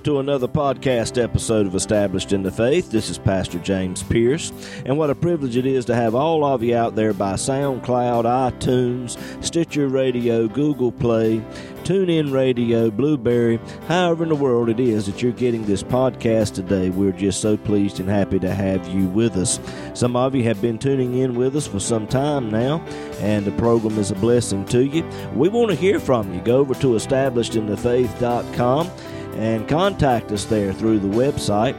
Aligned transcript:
Welcome 0.00 0.14
to 0.14 0.20
another 0.20 0.48
podcast 0.48 1.22
episode 1.22 1.66
of 1.66 1.74
Established 1.74 2.32
in 2.32 2.42
the 2.42 2.50
Faith. 2.50 2.90
This 2.90 3.10
is 3.10 3.18
Pastor 3.18 3.58
James 3.58 4.02
Pierce, 4.02 4.50
and 4.86 4.96
what 4.96 5.10
a 5.10 5.14
privilege 5.14 5.58
it 5.58 5.66
is 5.66 5.84
to 5.84 5.94
have 5.94 6.14
all 6.14 6.42
of 6.42 6.62
you 6.62 6.74
out 6.74 6.96
there 6.96 7.12
by 7.12 7.34
SoundCloud, 7.34 8.24
iTunes, 8.24 9.18
Stitcher 9.44 9.88
Radio, 9.88 10.48
Google 10.48 10.90
Play, 10.90 11.44
TuneIn 11.84 12.32
Radio, 12.32 12.90
Blubrry, 12.90 13.60
however 13.88 14.22
in 14.22 14.30
the 14.30 14.34
world 14.34 14.70
it 14.70 14.80
is 14.80 15.04
that 15.04 15.20
you're 15.20 15.32
getting 15.32 15.66
this 15.66 15.82
podcast 15.82 16.54
today. 16.54 16.88
We're 16.88 17.12
just 17.12 17.42
so 17.42 17.58
pleased 17.58 18.00
and 18.00 18.08
happy 18.08 18.38
to 18.38 18.54
have 18.54 18.88
you 18.88 19.06
with 19.06 19.36
us. 19.36 19.60
Some 19.92 20.16
of 20.16 20.34
you 20.34 20.44
have 20.44 20.62
been 20.62 20.78
tuning 20.78 21.18
in 21.18 21.34
with 21.34 21.54
us 21.56 21.66
for 21.66 21.78
some 21.78 22.06
time 22.06 22.48
now, 22.48 22.80
and 23.18 23.44
the 23.44 23.52
program 23.52 23.98
is 23.98 24.10
a 24.10 24.14
blessing 24.14 24.64
to 24.66 24.82
you. 24.82 25.06
We 25.34 25.50
want 25.50 25.68
to 25.72 25.76
hear 25.76 26.00
from 26.00 26.32
you. 26.32 26.40
Go 26.40 26.56
over 26.60 26.72
to 26.76 26.94
establishedinthefaith.com 26.94 28.90
and 29.34 29.68
contact 29.68 30.32
us 30.32 30.44
there 30.44 30.72
through 30.72 30.98
the 30.98 31.08
website. 31.08 31.76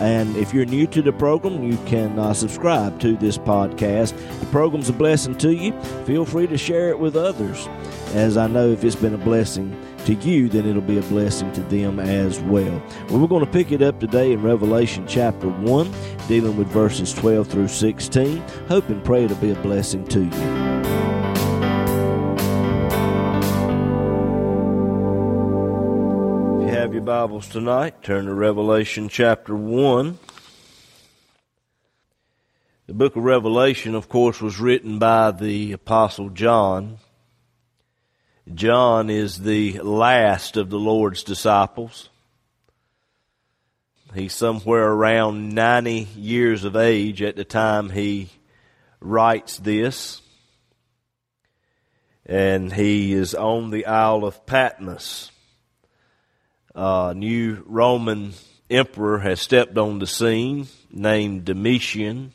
And 0.00 0.36
if 0.36 0.52
you're 0.52 0.64
new 0.64 0.86
to 0.88 1.02
the 1.02 1.12
program, 1.12 1.62
you 1.62 1.78
can 1.86 2.18
uh, 2.18 2.34
subscribe 2.34 2.98
to 3.00 3.16
this 3.16 3.38
podcast. 3.38 4.12
The 4.40 4.46
program's 4.46 4.88
a 4.88 4.92
blessing 4.92 5.36
to 5.38 5.52
you. 5.52 5.72
Feel 6.04 6.24
free 6.24 6.48
to 6.48 6.58
share 6.58 6.90
it 6.90 6.98
with 6.98 7.16
others, 7.16 7.68
as 8.12 8.36
I 8.36 8.48
know 8.48 8.70
if 8.70 8.82
it's 8.82 8.96
been 8.96 9.14
a 9.14 9.18
blessing 9.18 9.80
to 10.06 10.14
you, 10.14 10.48
then 10.48 10.66
it'll 10.66 10.82
be 10.82 10.98
a 10.98 11.02
blessing 11.02 11.50
to 11.52 11.60
them 11.62 11.98
as 11.98 12.40
well. 12.40 12.82
well 13.08 13.20
we're 13.20 13.28
going 13.28 13.44
to 13.44 13.50
pick 13.50 13.72
it 13.72 13.82
up 13.82 14.00
today 14.00 14.32
in 14.32 14.42
Revelation 14.42 15.06
chapter 15.06 15.48
1, 15.48 15.92
dealing 16.28 16.56
with 16.56 16.68
verses 16.68 17.12
12 17.14 17.48
through 17.48 17.68
16. 17.68 18.38
Hope 18.68 18.88
and 18.88 19.02
pray 19.04 19.24
it'll 19.24 19.36
be 19.38 19.50
a 19.50 19.56
blessing 19.56 20.06
to 20.08 20.24
you. 20.24 20.63
Bibles 27.04 27.48
tonight, 27.48 28.02
turn 28.02 28.24
to 28.24 28.32
Revelation 28.32 29.10
chapter 29.10 29.54
1. 29.54 30.18
The 32.86 32.94
book 32.94 33.14
of 33.16 33.22
Revelation, 33.22 33.94
of 33.94 34.08
course, 34.08 34.40
was 34.40 34.58
written 34.58 34.98
by 34.98 35.30
the 35.32 35.72
Apostle 35.72 36.30
John. 36.30 36.96
John 38.54 39.10
is 39.10 39.40
the 39.40 39.80
last 39.80 40.56
of 40.56 40.70
the 40.70 40.78
Lord's 40.78 41.22
disciples. 41.22 42.08
He's 44.14 44.32
somewhere 44.32 44.90
around 44.90 45.54
90 45.54 46.08
years 46.16 46.64
of 46.64 46.74
age 46.74 47.20
at 47.20 47.36
the 47.36 47.44
time 47.44 47.90
he 47.90 48.30
writes 49.00 49.58
this. 49.58 50.22
And 52.24 52.72
he 52.72 53.12
is 53.12 53.34
on 53.34 53.68
the 53.68 53.84
Isle 53.84 54.24
of 54.24 54.46
Patmos 54.46 55.30
uh, 56.74 57.14
new 57.16 57.62
Roman 57.66 58.32
emperor 58.68 59.20
has 59.20 59.40
stepped 59.40 59.78
on 59.78 59.98
the 59.98 60.06
scene 60.06 60.66
named 60.90 61.44
Domitian, 61.44 62.32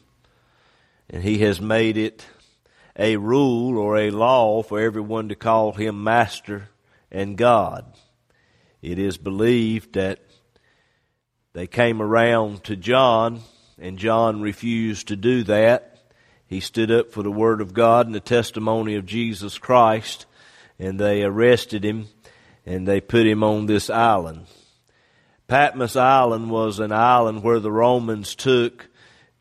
and 1.09 1.23
he 1.23 1.39
has 1.39 1.59
made 1.59 1.97
it 1.97 2.25
a 2.95 3.17
rule 3.17 3.77
or 3.77 3.97
a 3.97 4.11
law 4.11 4.61
for 4.61 4.79
everyone 4.79 5.29
to 5.29 5.35
call 5.35 5.73
him 5.73 6.03
master 6.03 6.69
and 7.11 7.37
God. 7.37 7.85
It 8.81 8.99
is 8.99 9.17
believed 9.17 9.93
that 9.93 10.19
they 11.53 11.67
came 11.67 12.01
around 12.01 12.63
to 12.65 12.75
John, 12.75 13.41
and 13.77 13.97
John 13.97 14.41
refused 14.41 15.07
to 15.07 15.15
do 15.15 15.43
that. 15.45 15.97
He 16.47 16.59
stood 16.59 16.91
up 16.91 17.11
for 17.11 17.23
the 17.23 17.31
Word 17.31 17.61
of 17.61 17.73
God 17.73 18.05
and 18.05 18.15
the 18.15 18.19
testimony 18.19 18.95
of 18.95 19.05
Jesus 19.05 19.57
Christ, 19.57 20.25
and 20.77 20.99
they 20.99 21.23
arrested 21.23 21.83
him 21.83 22.07
and 22.69 22.87
they 22.87 23.01
put 23.01 23.25
him 23.25 23.43
on 23.43 23.65
this 23.65 23.89
island. 23.89 24.45
Patmos 25.47 25.95
Island 25.95 26.51
was 26.51 26.77
an 26.77 26.91
island 26.91 27.41
where 27.41 27.59
the 27.59 27.71
Romans 27.71 28.35
took 28.35 28.87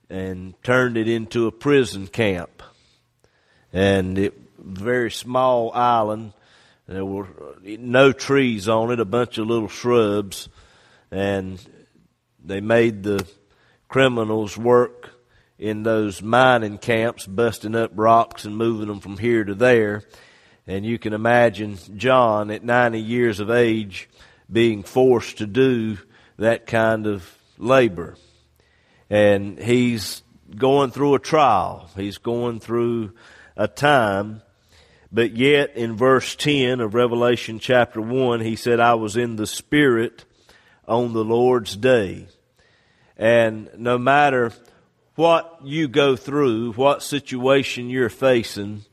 and 0.08 0.54
turned 0.62 0.96
it 0.96 1.06
into 1.06 1.46
a 1.46 1.52
prison 1.52 2.06
camp. 2.06 2.62
And 3.70 4.16
it 4.16 4.34
very 4.58 5.10
small 5.10 5.70
island. 5.74 6.32
There 6.86 7.04
were 7.04 7.28
no 7.62 8.12
trees 8.12 8.66
on 8.66 8.90
it, 8.90 8.98
a 8.98 9.04
bunch 9.04 9.36
of 9.36 9.46
little 9.46 9.68
shrubs, 9.68 10.48
and 11.10 11.60
they 12.42 12.62
made 12.62 13.02
the 13.02 13.28
criminals 13.88 14.56
work 14.56 15.10
in 15.58 15.82
those 15.82 16.22
mining 16.22 16.78
camps, 16.78 17.26
busting 17.26 17.74
up 17.74 17.90
rocks 17.94 18.46
and 18.46 18.56
moving 18.56 18.88
them 18.88 19.00
from 19.00 19.18
here 19.18 19.44
to 19.44 19.54
there. 19.54 20.04
And 20.68 20.84
you 20.84 20.98
can 20.98 21.14
imagine 21.14 21.78
John 21.96 22.50
at 22.50 22.62
90 22.62 23.00
years 23.00 23.40
of 23.40 23.50
age 23.50 24.06
being 24.52 24.82
forced 24.82 25.38
to 25.38 25.46
do 25.46 25.96
that 26.36 26.66
kind 26.66 27.06
of 27.06 27.26
labor. 27.56 28.16
And 29.08 29.58
he's 29.58 30.22
going 30.54 30.90
through 30.90 31.14
a 31.14 31.18
trial. 31.18 31.88
He's 31.96 32.18
going 32.18 32.60
through 32.60 33.14
a 33.56 33.66
time. 33.66 34.42
But 35.10 35.34
yet 35.34 35.74
in 35.74 35.96
verse 35.96 36.36
10 36.36 36.80
of 36.80 36.92
Revelation 36.92 37.58
chapter 37.60 38.02
1, 38.02 38.40
he 38.40 38.54
said, 38.54 38.78
I 38.78 38.92
was 38.92 39.16
in 39.16 39.36
the 39.36 39.46
Spirit 39.46 40.26
on 40.86 41.14
the 41.14 41.24
Lord's 41.24 41.76
day. 41.76 42.26
And 43.16 43.70
no 43.78 43.96
matter 43.96 44.52
what 45.14 45.60
you 45.64 45.88
go 45.88 46.14
through, 46.14 46.74
what 46.74 47.02
situation 47.02 47.88
you're 47.88 48.10
facing, 48.10 48.84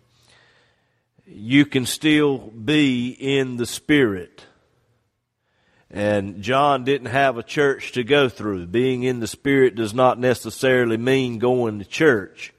you 1.26 1.66
can 1.66 1.86
still 1.86 2.38
be 2.38 3.10
in 3.10 3.58
the 3.58 3.66
Spirit. 3.66 4.46
And 5.90 6.42
John 6.42 6.84
didn't 6.84 7.08
have 7.08 7.38
a 7.38 7.44
church 7.44 7.94
to 7.94 8.04
go 8.04 8.30
through. 8.30 8.68
Being 8.68 9.04
in 9.04 9.20
the 9.20 9.28
Spirit 9.28 9.76
does 9.76 9.94
not 9.94 10.20
necessarily 10.20 10.98
mean 10.98 11.40
going 11.40 11.80
to 11.80 11.86
church. 11.86 12.54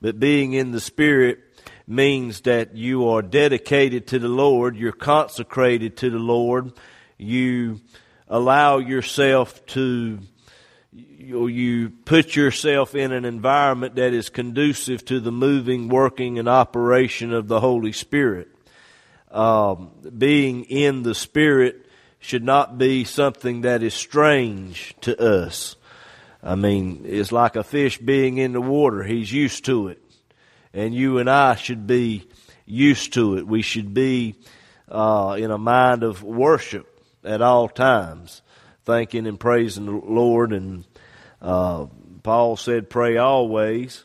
But 0.00 0.20
being 0.20 0.52
in 0.52 0.72
the 0.72 0.80
Spirit 0.80 1.40
means 1.86 2.42
that 2.42 2.76
you 2.76 3.08
are 3.08 3.22
dedicated 3.22 4.06
to 4.08 4.18
the 4.18 4.28
Lord, 4.28 4.76
you're 4.76 4.92
consecrated 4.92 5.96
to 5.98 6.10
the 6.10 6.18
Lord, 6.18 6.72
you 7.18 7.80
allow 8.28 8.78
yourself 8.78 9.64
to 9.66 10.18
you 10.92 11.90
put 12.04 12.36
yourself 12.36 12.94
in 12.94 13.12
an 13.12 13.24
environment 13.24 13.94
that 13.96 14.12
is 14.12 14.28
conducive 14.28 15.04
to 15.06 15.20
the 15.20 15.32
moving, 15.32 15.88
working, 15.88 16.38
and 16.38 16.48
operation 16.48 17.32
of 17.32 17.48
the 17.48 17.60
Holy 17.60 17.92
Spirit. 17.92 18.48
Um, 19.30 19.90
being 20.16 20.64
in 20.64 21.02
the 21.02 21.14
Spirit 21.14 21.86
should 22.18 22.44
not 22.44 22.76
be 22.76 23.04
something 23.04 23.62
that 23.62 23.82
is 23.82 23.94
strange 23.94 24.94
to 25.00 25.18
us. 25.18 25.76
I 26.42 26.56
mean, 26.56 27.04
it's 27.06 27.32
like 27.32 27.56
a 27.56 27.64
fish 27.64 27.98
being 27.98 28.38
in 28.38 28.52
the 28.52 28.60
water. 28.60 29.02
He's 29.02 29.32
used 29.32 29.64
to 29.66 29.88
it. 29.88 30.02
And 30.74 30.94
you 30.94 31.18
and 31.18 31.30
I 31.30 31.54
should 31.54 31.86
be 31.86 32.28
used 32.66 33.14
to 33.14 33.38
it. 33.38 33.46
We 33.46 33.62
should 33.62 33.94
be 33.94 34.36
uh, 34.88 35.36
in 35.38 35.50
a 35.50 35.58
mind 35.58 36.02
of 36.02 36.22
worship 36.22 36.88
at 37.24 37.40
all 37.40 37.68
times, 37.68 38.41
thanking 38.84 39.26
and 39.26 39.38
praising 39.38 39.86
the 39.86 39.92
Lord 39.92 40.52
and 40.52 40.84
uh, 41.40 41.86
Paul 42.22 42.56
said, 42.56 42.88
pray 42.88 43.16
always. 43.16 44.04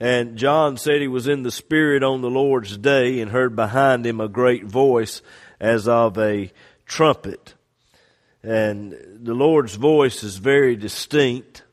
And 0.00 0.38
John 0.38 0.78
said 0.78 1.02
he 1.02 1.08
was 1.08 1.28
in 1.28 1.42
the 1.42 1.50
Spirit 1.50 2.02
on 2.02 2.22
the 2.22 2.30
Lord's 2.30 2.76
day 2.78 3.20
and 3.20 3.30
heard 3.30 3.54
behind 3.54 4.06
him 4.06 4.18
a 4.18 4.28
great 4.28 4.64
voice 4.64 5.20
as 5.60 5.86
of 5.86 6.16
a 6.16 6.50
trumpet. 6.86 7.54
And 8.42 8.92
the 8.92 9.34
Lord's 9.34 9.74
voice 9.74 10.22
is 10.22 10.38
very 10.38 10.74
distinct, 10.74 11.64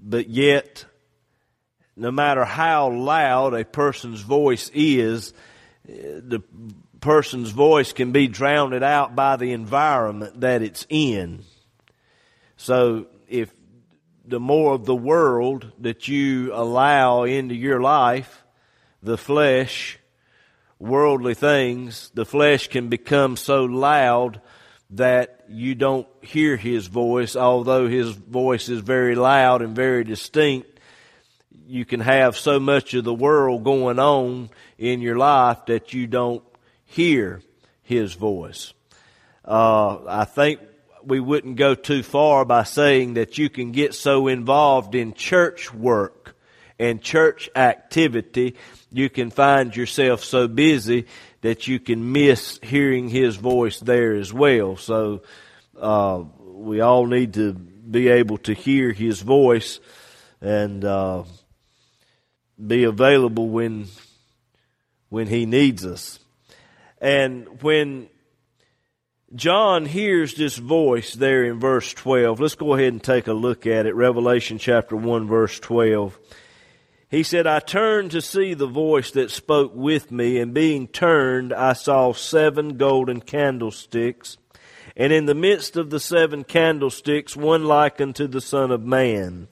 but 0.00 0.30
yet, 0.30 0.84
no 1.96 2.12
matter 2.12 2.44
how 2.44 2.90
loud 2.92 3.54
a 3.54 3.64
person's 3.64 4.20
voice 4.20 4.70
is, 4.72 5.32
the 5.84 6.42
person's 7.00 7.50
voice 7.50 7.92
can 7.92 8.12
be 8.12 8.28
drowned 8.28 8.74
out 8.74 9.14
by 9.16 9.36
the 9.36 9.52
environment 9.52 10.40
that 10.42 10.62
it's 10.62 10.86
in. 10.88 11.44
So 12.56 13.06
if 13.28 13.52
the 14.24 14.40
more 14.40 14.74
of 14.74 14.84
the 14.84 14.94
world 14.94 15.72
that 15.80 16.08
you 16.08 16.54
allow 16.54 17.24
into 17.24 17.54
your 17.54 17.80
life, 17.80 18.44
the 19.02 19.18
flesh, 19.18 19.98
worldly 20.78 21.34
things, 21.34 22.10
the 22.14 22.24
flesh 22.24 22.68
can 22.68 22.88
become 22.88 23.36
so 23.36 23.64
loud 23.64 24.40
that 24.90 25.44
you 25.48 25.74
don't 25.74 26.08
hear 26.20 26.56
his 26.56 26.86
voice, 26.86 27.36
although 27.36 27.88
his 27.88 28.10
voice 28.10 28.68
is 28.68 28.80
very 28.80 29.14
loud 29.14 29.62
and 29.62 29.74
very 29.74 30.04
distinct. 30.04 30.80
You 31.66 31.84
can 31.84 32.00
have 32.00 32.36
so 32.36 32.58
much 32.58 32.94
of 32.94 33.04
the 33.04 33.14
world 33.14 33.62
going 33.62 33.98
on 33.98 34.50
in 34.78 35.00
your 35.00 35.16
life 35.16 35.66
that 35.66 35.92
you 35.94 36.06
don't 36.06 36.42
hear 36.90 37.40
his 37.82 38.14
voice. 38.14 38.72
Uh, 39.44 39.98
I 40.06 40.24
think 40.24 40.60
we 41.04 41.20
wouldn't 41.20 41.56
go 41.56 41.74
too 41.74 42.02
far 42.02 42.44
by 42.44 42.64
saying 42.64 43.14
that 43.14 43.38
you 43.38 43.48
can 43.48 43.72
get 43.72 43.94
so 43.94 44.26
involved 44.28 44.94
in 44.94 45.14
church 45.14 45.72
work 45.72 46.36
and 46.78 47.02
church 47.02 47.50
activity, 47.54 48.56
you 48.90 49.10
can 49.10 49.30
find 49.30 49.76
yourself 49.76 50.24
so 50.24 50.48
busy 50.48 51.06
that 51.42 51.68
you 51.68 51.78
can 51.78 52.12
miss 52.12 52.58
hearing 52.62 53.08
His 53.08 53.36
voice 53.36 53.78
there 53.80 54.14
as 54.14 54.32
well. 54.32 54.76
So 54.76 55.22
uh, 55.78 56.24
we 56.38 56.80
all 56.80 57.06
need 57.06 57.34
to 57.34 57.52
be 57.52 58.08
able 58.08 58.38
to 58.38 58.54
hear 58.54 58.92
His 58.92 59.20
voice 59.20 59.78
and 60.40 60.84
uh, 60.84 61.24
be 62.66 62.84
available 62.84 63.48
when 63.48 63.86
when 65.08 65.26
He 65.26 65.44
needs 65.44 65.84
us. 65.84 66.18
And 67.00 67.62
when 67.62 68.08
John 69.34 69.86
hears 69.86 70.34
this 70.34 70.56
voice 70.56 71.14
there 71.14 71.44
in 71.44 71.60
verse 71.60 71.94
12. 71.94 72.40
Let's 72.40 72.56
go 72.56 72.74
ahead 72.74 72.92
and 72.92 73.02
take 73.02 73.28
a 73.28 73.32
look 73.32 73.64
at 73.64 73.86
it. 73.86 73.94
Revelation 73.94 74.58
chapter 74.58 74.96
1 74.96 75.28
verse 75.28 75.60
12. 75.60 76.18
He 77.08 77.22
said, 77.22 77.46
I 77.46 77.60
turned 77.60 78.10
to 78.10 78.20
see 78.20 78.54
the 78.54 78.66
voice 78.66 79.12
that 79.12 79.30
spoke 79.30 79.72
with 79.74 80.10
me, 80.12 80.38
and 80.38 80.54
being 80.54 80.86
turned, 80.86 81.52
I 81.52 81.72
saw 81.72 82.12
seven 82.12 82.76
golden 82.76 83.20
candlesticks, 83.20 84.36
and 84.96 85.12
in 85.12 85.26
the 85.26 85.34
midst 85.34 85.76
of 85.76 85.90
the 85.90 85.98
seven 85.98 86.44
candlesticks, 86.44 87.36
one 87.36 87.64
like 87.64 88.00
unto 88.00 88.28
the 88.28 88.40
Son 88.40 88.70
of 88.70 88.84
Man, 88.84 89.48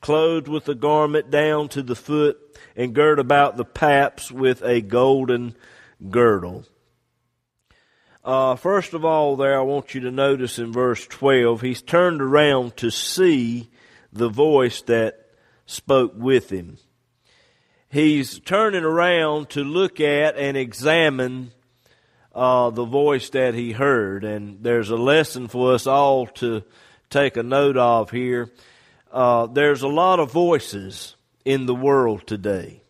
clothed 0.00 0.48
with 0.48 0.66
a 0.70 0.74
garment 0.74 1.30
down 1.30 1.68
to 1.70 1.82
the 1.82 1.96
foot, 1.96 2.38
and 2.76 2.94
girt 2.94 3.18
about 3.18 3.58
the 3.58 3.64
paps 3.66 4.32
with 4.32 4.62
a 4.62 4.80
golden 4.80 5.54
girdle. 6.08 6.64
Uh, 8.24 8.54
first 8.54 8.94
of 8.94 9.04
all, 9.04 9.34
there, 9.36 9.58
I 9.58 9.62
want 9.62 9.94
you 9.94 10.02
to 10.02 10.10
notice 10.12 10.60
in 10.60 10.72
verse 10.72 11.04
12, 11.08 11.60
he's 11.60 11.82
turned 11.82 12.22
around 12.22 12.76
to 12.76 12.90
see 12.90 13.68
the 14.12 14.28
voice 14.28 14.82
that 14.82 15.26
spoke 15.66 16.12
with 16.16 16.50
him. 16.50 16.78
He's 17.88 18.38
turning 18.38 18.84
around 18.84 19.50
to 19.50 19.64
look 19.64 20.00
at 20.00 20.36
and 20.36 20.56
examine 20.56 21.50
uh, 22.32 22.70
the 22.70 22.84
voice 22.84 23.28
that 23.30 23.54
he 23.54 23.72
heard. 23.72 24.22
And 24.22 24.62
there's 24.62 24.90
a 24.90 24.96
lesson 24.96 25.48
for 25.48 25.74
us 25.74 25.88
all 25.88 26.26
to 26.26 26.62
take 27.10 27.36
a 27.36 27.42
note 27.42 27.76
of 27.76 28.10
here. 28.10 28.50
Uh, 29.10 29.46
there's 29.46 29.82
a 29.82 29.88
lot 29.88 30.20
of 30.20 30.30
voices 30.30 31.16
in 31.44 31.66
the 31.66 31.74
world 31.74 32.26
today. 32.26 32.82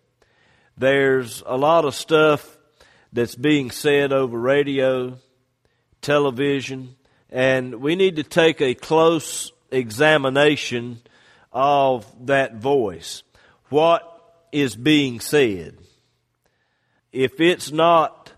There's 0.76 1.42
a 1.46 1.56
lot 1.56 1.84
of 1.86 1.94
stuff 1.94 2.58
that's 3.12 3.34
being 3.34 3.70
said 3.70 4.12
over 4.12 4.38
radio, 4.38 5.18
television, 6.00 6.96
and 7.30 7.76
we 7.76 7.96
need 7.96 8.16
to 8.16 8.22
take 8.22 8.60
a 8.60 8.74
close 8.74 9.52
examination 9.70 11.00
of 11.52 12.06
that 12.26 12.56
voice. 12.56 13.22
What 13.68 14.08
is 14.50 14.76
being 14.76 15.20
said? 15.20 15.76
If 17.12 17.40
it's 17.40 17.70
not 17.70 18.32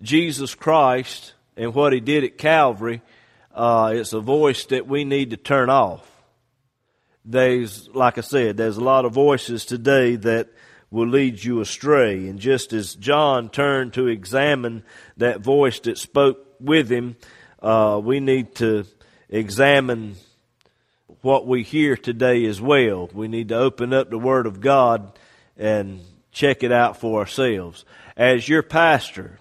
Jesus 0.00 0.54
Christ 0.54 1.34
and 1.56 1.74
what 1.74 1.92
he 1.92 2.00
did 2.00 2.24
at 2.24 2.38
Calvary, 2.38 3.02
uh, 3.54 3.92
it's 3.94 4.12
a 4.12 4.20
voice 4.20 4.64
that 4.66 4.86
we 4.86 5.04
need 5.04 5.30
to 5.30 5.36
turn 5.36 5.70
off. 5.70 6.10
There's, 7.24 7.88
like 7.94 8.18
I 8.18 8.22
said, 8.22 8.56
there's 8.56 8.76
a 8.76 8.84
lot 8.84 9.04
of 9.04 9.12
voices 9.12 9.64
today 9.64 10.16
that 10.16 10.48
will 10.94 11.08
lead 11.08 11.42
you 11.42 11.60
astray. 11.60 12.28
And 12.28 12.38
just 12.38 12.72
as 12.72 12.94
John 12.94 13.48
turned 13.48 13.94
to 13.94 14.06
examine 14.06 14.84
that 15.16 15.40
voice 15.40 15.80
that 15.80 15.98
spoke 15.98 16.54
with 16.60 16.88
him, 16.88 17.16
uh, 17.60 18.00
we 18.02 18.20
need 18.20 18.54
to 18.56 18.86
examine 19.28 20.14
what 21.20 21.48
we 21.48 21.64
hear 21.64 21.96
today 21.96 22.44
as 22.44 22.60
well. 22.60 23.10
We 23.12 23.26
need 23.26 23.48
to 23.48 23.56
open 23.56 23.92
up 23.92 24.08
the 24.08 24.20
Word 24.20 24.46
of 24.46 24.60
God 24.60 25.18
and 25.56 26.00
check 26.30 26.62
it 26.62 26.70
out 26.70 26.96
for 26.96 27.18
ourselves. 27.18 27.84
As 28.16 28.48
your 28.48 28.62
pastor, 28.62 29.40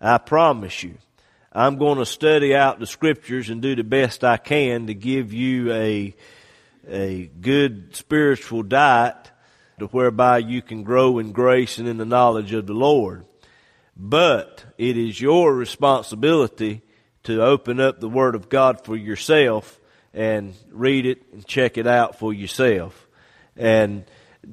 I 0.00 0.18
promise 0.18 0.82
you, 0.82 0.96
I'm 1.52 1.78
going 1.78 1.98
to 1.98 2.06
study 2.06 2.52
out 2.52 2.80
the 2.80 2.86
scriptures 2.86 3.48
and 3.48 3.62
do 3.62 3.76
the 3.76 3.84
best 3.84 4.24
I 4.24 4.38
can 4.38 4.88
to 4.88 4.94
give 4.94 5.32
you 5.32 5.70
a, 5.72 6.16
a 6.88 7.30
good 7.40 7.94
spiritual 7.94 8.64
diet 8.64 9.29
to 9.80 9.86
whereby 9.86 10.38
you 10.38 10.62
can 10.62 10.82
grow 10.82 11.18
in 11.18 11.32
grace 11.32 11.78
and 11.78 11.88
in 11.88 11.96
the 11.96 12.04
knowledge 12.04 12.52
of 12.52 12.66
the 12.66 12.72
Lord. 12.72 13.24
But 13.96 14.64
it 14.78 14.96
is 14.96 15.20
your 15.20 15.54
responsibility 15.54 16.82
to 17.24 17.42
open 17.42 17.80
up 17.80 18.00
the 18.00 18.08
Word 18.08 18.34
of 18.34 18.48
God 18.48 18.84
for 18.84 18.96
yourself 18.96 19.78
and 20.14 20.54
read 20.70 21.06
it 21.06 21.22
and 21.32 21.46
check 21.46 21.76
it 21.76 21.86
out 21.86 22.18
for 22.18 22.32
yourself. 22.32 23.06
And 23.56 24.04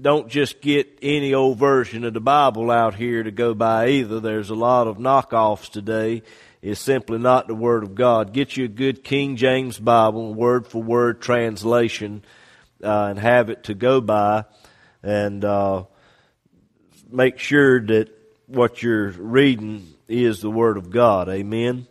don't 0.02 0.28
just 0.28 0.60
get 0.60 1.00
any 1.02 1.34
old 1.34 1.58
version 1.58 2.04
of 2.04 2.14
the 2.14 2.20
Bible 2.20 2.70
out 2.70 2.96
here 2.96 3.24
to 3.24 3.32
go 3.32 3.54
by 3.54 3.88
either. 3.88 4.20
There's 4.20 4.50
a 4.50 4.56
lot 4.56 4.88
of 4.88 4.98
knockoffs 4.98 5.70
today. 5.70 6.24
It's 6.62 6.82
simply 6.82 7.20
not 7.20 7.48
the 7.48 7.56
Word 7.56 7.84
of 7.84 7.96
God. 7.96 8.34
Get 8.34 8.58
you 8.58 8.66
a 8.66 8.70
good 8.70 9.04
King 9.04 9.38
James 9.38 9.80
Bible, 9.80 10.34
word 10.34 10.68
for 10.68 10.84
word 10.84 11.22
translation, 11.22 12.24
uh, 12.84 13.06
and 13.06 13.20
have 13.20 13.50
it 13.50 13.64
to 13.66 13.74
go 13.74 14.02
by 14.02 14.44
and 15.08 15.46
uh, 15.46 15.86
make 17.10 17.40
sure 17.40 17.80
that 17.80 18.10
what 18.46 18.84
you're 18.84 19.12
reading 19.12 19.88
is 20.10 20.42
the 20.42 20.52
Word 20.52 20.76
of 20.76 20.90
God. 20.90 21.30
Amen. 21.30 21.88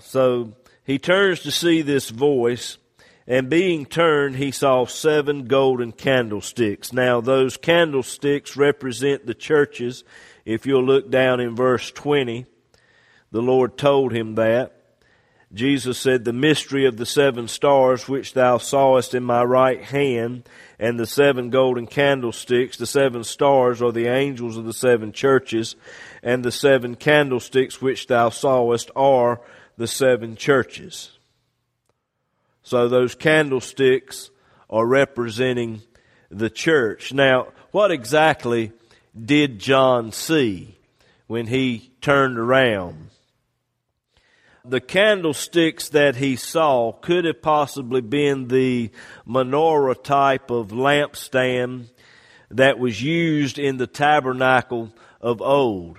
So 0.00 0.54
he 0.84 0.98
turns 0.98 1.40
to 1.40 1.52
see 1.52 1.82
this 1.82 2.10
voice, 2.10 2.78
and 3.24 3.48
being 3.48 3.86
turned, 3.86 4.34
he 4.34 4.50
saw 4.50 4.86
seven 4.86 5.44
golden 5.44 5.92
candlesticks. 5.92 6.92
Now, 6.92 7.20
those 7.20 7.56
candlesticks 7.56 8.56
represent 8.56 9.24
the 9.24 9.34
churches. 9.34 10.02
If 10.44 10.66
you'll 10.66 10.84
look 10.84 11.08
down 11.08 11.38
in 11.38 11.54
verse 11.54 11.92
20, 11.92 12.46
the 13.30 13.42
Lord 13.42 13.78
told 13.78 14.12
him 14.12 14.34
that. 14.34 14.77
Jesus 15.52 15.98
said, 15.98 16.24
The 16.24 16.32
mystery 16.32 16.84
of 16.84 16.98
the 16.98 17.06
seven 17.06 17.48
stars 17.48 18.06
which 18.06 18.34
thou 18.34 18.58
sawest 18.58 19.14
in 19.14 19.24
my 19.24 19.42
right 19.42 19.82
hand, 19.82 20.46
and 20.78 21.00
the 21.00 21.06
seven 21.06 21.50
golden 21.50 21.86
candlesticks, 21.86 22.76
the 22.76 22.86
seven 22.86 23.24
stars 23.24 23.80
are 23.80 23.92
the 23.92 24.08
angels 24.08 24.56
of 24.56 24.66
the 24.66 24.74
seven 24.74 25.12
churches, 25.12 25.74
and 26.22 26.44
the 26.44 26.52
seven 26.52 26.96
candlesticks 26.96 27.80
which 27.80 28.06
thou 28.08 28.28
sawest 28.28 28.90
are 28.94 29.40
the 29.78 29.86
seven 29.86 30.36
churches. 30.36 31.12
So 32.62 32.88
those 32.88 33.14
candlesticks 33.14 34.30
are 34.68 34.86
representing 34.86 35.80
the 36.30 36.50
church. 36.50 37.14
Now, 37.14 37.48
what 37.70 37.90
exactly 37.90 38.72
did 39.18 39.58
John 39.58 40.12
see 40.12 40.76
when 41.26 41.46
he 41.46 41.90
turned 42.02 42.38
around? 42.38 43.08
The 44.70 44.80
candlesticks 44.80 45.88
that 45.90 46.16
he 46.16 46.36
saw 46.36 46.92
could 46.92 47.24
have 47.24 47.42
possibly 47.42 48.00
been 48.00 48.48
the 48.48 48.90
menorah 49.26 50.02
type 50.02 50.50
of 50.50 50.68
lampstand 50.68 51.90
that 52.50 52.78
was 52.78 53.02
used 53.02 53.58
in 53.58 53.76
the 53.76 53.86
tabernacle 53.86 54.92
of 55.20 55.40
old. 55.40 55.98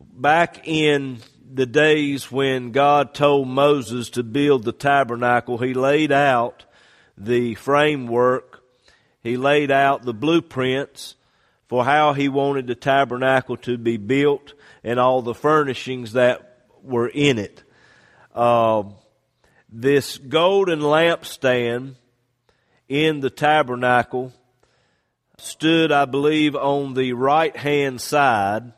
Back 0.00 0.66
in 0.66 1.18
the 1.52 1.66
days 1.66 2.30
when 2.30 2.70
God 2.72 3.14
told 3.14 3.48
Moses 3.48 4.10
to 4.10 4.22
build 4.22 4.64
the 4.64 4.72
tabernacle, 4.72 5.58
he 5.58 5.74
laid 5.74 6.12
out 6.12 6.64
the 7.18 7.54
framework, 7.54 8.62
he 9.22 9.36
laid 9.36 9.70
out 9.70 10.02
the 10.02 10.14
blueprints 10.14 11.14
for 11.68 11.84
how 11.84 12.12
he 12.12 12.28
wanted 12.28 12.66
the 12.66 12.74
tabernacle 12.74 13.56
to 13.58 13.76
be 13.76 13.96
built 13.96 14.54
and 14.84 15.00
all 15.00 15.22
the 15.22 15.34
furnishings 15.34 16.12
that 16.12 16.62
were 16.82 17.08
in 17.08 17.38
it 17.38 17.64
uh, 18.36 18.84
this 19.70 20.18
golden 20.18 20.80
lampstand 20.80 21.94
in 22.88 23.20
the 23.20 23.30
tabernacle 23.30 24.32
stood, 25.38 25.90
I 25.90 26.04
believe, 26.04 26.54
on 26.54 26.94
the 26.94 27.14
right 27.14 27.56
hand 27.56 28.00
side 28.00 28.72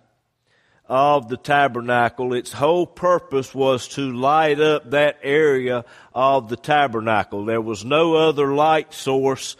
of 0.87 1.29
the 1.29 1.37
tabernacle. 1.37 2.33
Its 2.33 2.53
whole 2.53 2.87
purpose 2.87 3.55
was 3.55 3.89
to 3.89 4.13
light 4.13 4.61
up 4.61 4.91
that 4.91 5.19
area 5.23 5.85
of 6.15 6.49
the 6.49 6.57
tabernacle. 6.57 7.45
There 7.45 7.61
was 7.61 7.85
no 7.85 8.15
other 8.15 8.55
light 8.55 8.95
source 8.95 9.57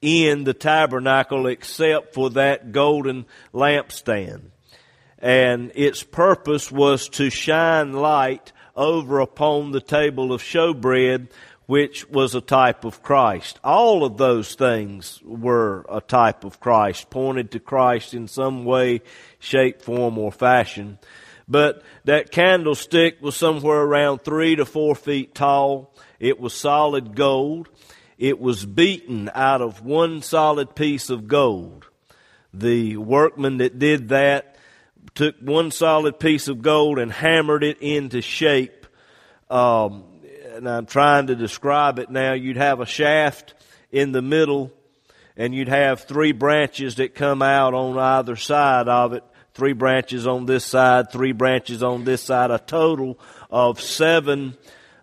in 0.00 0.44
the 0.44 0.54
tabernacle 0.54 1.46
except 1.46 2.14
for 2.14 2.30
that 2.30 2.72
golden 2.72 3.26
lampstand. 3.52 4.50
And 5.18 5.70
its 5.74 6.02
purpose 6.02 6.72
was 6.72 7.08
to 7.10 7.30
shine 7.30 7.92
light 7.92 8.52
over 8.76 9.20
upon 9.20 9.72
the 9.72 9.80
table 9.80 10.32
of 10.32 10.42
showbread, 10.42 11.28
which 11.66 12.08
was 12.08 12.34
a 12.34 12.40
type 12.40 12.84
of 12.84 13.02
Christ. 13.02 13.58
All 13.62 14.04
of 14.04 14.16
those 14.16 14.54
things 14.54 15.20
were 15.24 15.86
a 15.88 16.00
type 16.00 16.44
of 16.44 16.60
Christ, 16.60 17.10
pointed 17.10 17.50
to 17.52 17.60
Christ 17.60 18.14
in 18.14 18.28
some 18.28 18.64
way, 18.64 19.02
shape, 19.38 19.82
form, 19.82 20.18
or 20.18 20.32
fashion. 20.32 20.98
But 21.48 21.82
that 22.04 22.30
candlestick 22.30 23.20
was 23.20 23.36
somewhere 23.36 23.80
around 23.82 24.18
three 24.18 24.56
to 24.56 24.64
four 24.64 24.94
feet 24.94 25.34
tall. 25.34 25.94
It 26.18 26.40
was 26.40 26.54
solid 26.54 27.14
gold. 27.14 27.68
It 28.18 28.38
was 28.40 28.64
beaten 28.64 29.30
out 29.34 29.60
of 29.60 29.84
one 29.84 30.22
solid 30.22 30.74
piece 30.74 31.10
of 31.10 31.28
gold. 31.28 31.86
The 32.54 32.96
workman 32.96 33.58
that 33.58 33.78
did 33.78 34.10
that 34.10 34.51
took 35.14 35.36
one 35.40 35.70
solid 35.70 36.18
piece 36.18 36.48
of 36.48 36.62
gold 36.62 36.98
and 36.98 37.12
hammered 37.12 37.64
it 37.64 37.78
into 37.80 38.22
shape. 38.22 38.86
Um, 39.50 40.04
and 40.54 40.68
I'm 40.68 40.86
trying 40.86 41.28
to 41.28 41.36
describe 41.36 41.98
it 41.98 42.10
now. 42.10 42.32
You'd 42.32 42.56
have 42.56 42.80
a 42.80 42.86
shaft 42.86 43.54
in 43.90 44.12
the 44.12 44.22
middle, 44.22 44.72
and 45.36 45.54
you'd 45.54 45.68
have 45.68 46.02
three 46.02 46.32
branches 46.32 46.96
that 46.96 47.14
come 47.14 47.42
out 47.42 47.74
on 47.74 47.98
either 47.98 48.36
side 48.36 48.88
of 48.88 49.12
it. 49.12 49.24
Three 49.54 49.74
branches 49.74 50.26
on 50.26 50.46
this 50.46 50.64
side, 50.64 51.12
three 51.12 51.32
branches 51.32 51.82
on 51.82 52.04
this 52.04 52.22
side, 52.22 52.50
a 52.50 52.58
total 52.58 53.18
of 53.50 53.82
seven 53.82 54.56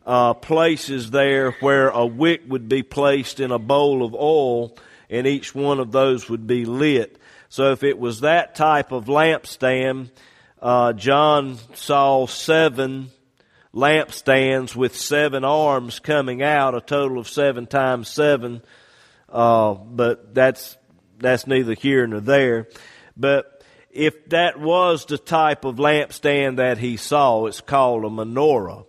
uh, 0.07 0.33
places 0.33 1.11
there 1.11 1.51
where 1.59 1.89
a 1.89 2.07
wick 2.07 2.41
would 2.47 2.67
be 2.67 2.81
placed 2.81 3.39
in 3.39 3.51
a 3.51 3.59
bowl 3.59 4.03
of 4.03 4.15
oil, 4.15 4.75
and 5.07 5.27
each 5.27 5.53
one 5.53 5.79
of 5.79 5.91
those 5.91 6.27
would 6.29 6.47
be 6.47 6.65
lit. 6.65 7.18
So 7.49 7.71
if 7.71 7.83
it 7.83 7.97
was 7.97 8.21
that 8.21 8.55
type 8.55 8.91
of 8.91 9.05
lampstand, 9.05 10.11
uh, 10.61 10.93
John 10.93 11.57
saw 11.73 12.27
seven 12.27 13.09
lampstands 13.73 14.75
with 14.75 14.95
seven 14.95 15.43
arms 15.43 15.99
coming 15.99 16.41
out, 16.43 16.75
a 16.75 16.81
total 16.81 17.19
of 17.19 17.27
seven 17.27 17.65
times 17.65 18.07
seven. 18.07 18.61
Uh, 19.27 19.73
but 19.73 20.33
that's 20.33 20.77
that's 21.17 21.47
neither 21.47 21.73
here 21.73 22.05
nor 22.07 22.19
there. 22.19 22.67
But 23.17 23.63
if 23.91 24.29
that 24.29 24.59
was 24.59 25.05
the 25.05 25.17
type 25.17 25.65
of 25.65 25.77
lampstand 25.77 26.57
that 26.57 26.77
he 26.77 26.97
saw, 26.97 27.45
it's 27.45 27.61
called 27.61 28.05
a 28.05 28.09
menorah. 28.09 28.85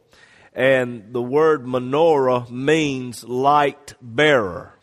And 0.52 1.12
the 1.12 1.22
word 1.22 1.64
menorah 1.64 2.50
means 2.50 3.24
light 3.24 3.94
bearer. 4.00 4.74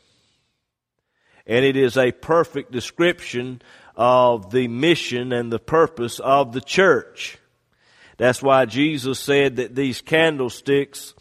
And 1.48 1.66
it 1.66 1.76
is 1.76 1.98
a 1.98 2.12
perfect 2.12 2.72
description 2.72 3.62
of 3.96 4.52
the 4.52 4.68
mission 4.68 5.32
and 5.32 5.52
the 5.52 5.60
purpose 5.60 6.20
of 6.20 6.52
the 6.52 6.62
church. 6.62 7.40
That's 8.18 8.42
why 8.42 8.66
Jesus 8.66 9.20
said 9.20 9.56
that 9.56 9.76
these 9.76 10.02
candlesticks 10.02 11.16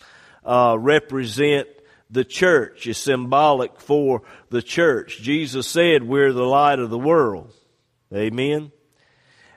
uh, 0.44 0.76
represent 0.78 1.68
the 2.10 2.24
church, 2.24 2.86
is 2.86 2.98
symbolic 2.98 3.80
for 3.80 4.22
the 4.50 4.62
church. 4.62 5.20
Jesus 5.20 5.66
said, 5.66 6.02
We're 6.02 6.32
the 6.32 6.44
light 6.44 6.78
of 6.78 6.90
the 6.90 6.98
world. 6.98 7.52
Amen. 8.14 8.72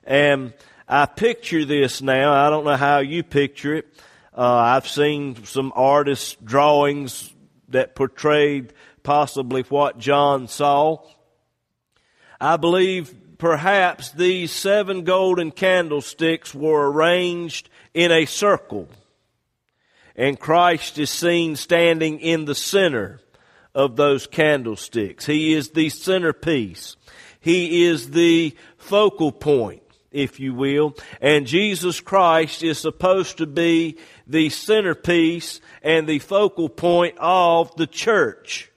And 0.04 0.54
I 0.88 1.06
picture 1.06 1.66
this 1.66 2.02
now. 2.02 2.34
I 2.34 2.50
don't 2.50 2.66
know 2.66 2.76
how 2.76 3.00
you 3.00 3.24
picture 3.24 3.76
it. 3.76 3.88
Uh, 4.36 4.42
I've 4.42 4.88
seen 4.88 5.44
some 5.46 5.72
artists' 5.76 6.36
drawings 6.44 7.34
that 7.70 7.96
portrayed 7.96 8.74
possibly 9.04 9.64
what 9.64 10.00
John 10.00 10.48
saw. 10.48 11.00
I 12.40 12.58
believe 12.58 13.38
perhaps 13.38 14.12
these 14.12 14.52
seven 14.52 15.04
golden 15.04 15.52
candlesticks 15.52 16.54
were 16.54 16.92
arranged 16.92 17.70
in 17.94 18.12
a 18.12 18.26
circle. 18.26 18.88
And 20.16 20.40
Christ 20.40 20.98
is 20.98 21.10
seen 21.10 21.56
standing 21.56 22.20
in 22.20 22.46
the 22.46 22.56
center 22.56 23.22
of 23.74 23.96
those 23.96 24.28
candlesticks. 24.28 25.26
He 25.26 25.54
is 25.54 25.70
the 25.70 25.90
centerpiece. 25.90 26.98
He 27.40 27.86
is 27.86 28.12
the 28.12 28.56
focal 28.78 29.32
point 29.32 29.84
if 30.12 30.40
you 30.40 30.54
will. 30.54 30.96
And 31.22 31.46
Jesus 31.46 32.00
Christ 32.00 32.64
is 32.64 32.80
supposed 32.80 33.38
to 33.38 33.48
be 33.48 33.98
the 34.28 34.50
centerpiece 34.50 35.62
and 35.82 36.08
the 36.08 36.20
focal 36.20 36.70
point 36.70 37.16
of 37.20 37.76
the 37.76 37.88
church. 37.88 38.72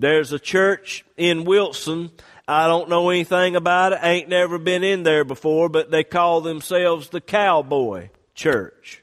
There's 0.00 0.32
a 0.32 0.38
church 0.38 1.04
in 1.18 1.44
Wilson. 1.44 2.10
I 2.48 2.68
don't 2.68 2.88
know 2.88 3.10
anything 3.10 3.54
about 3.54 3.92
it. 3.92 3.98
Ain't 4.02 4.30
never 4.30 4.58
been 4.58 4.82
in 4.82 5.02
there 5.02 5.24
before, 5.24 5.68
but 5.68 5.90
they 5.90 6.04
call 6.04 6.40
themselves 6.40 7.10
the 7.10 7.20
Cowboy 7.20 8.08
Church. 8.34 9.02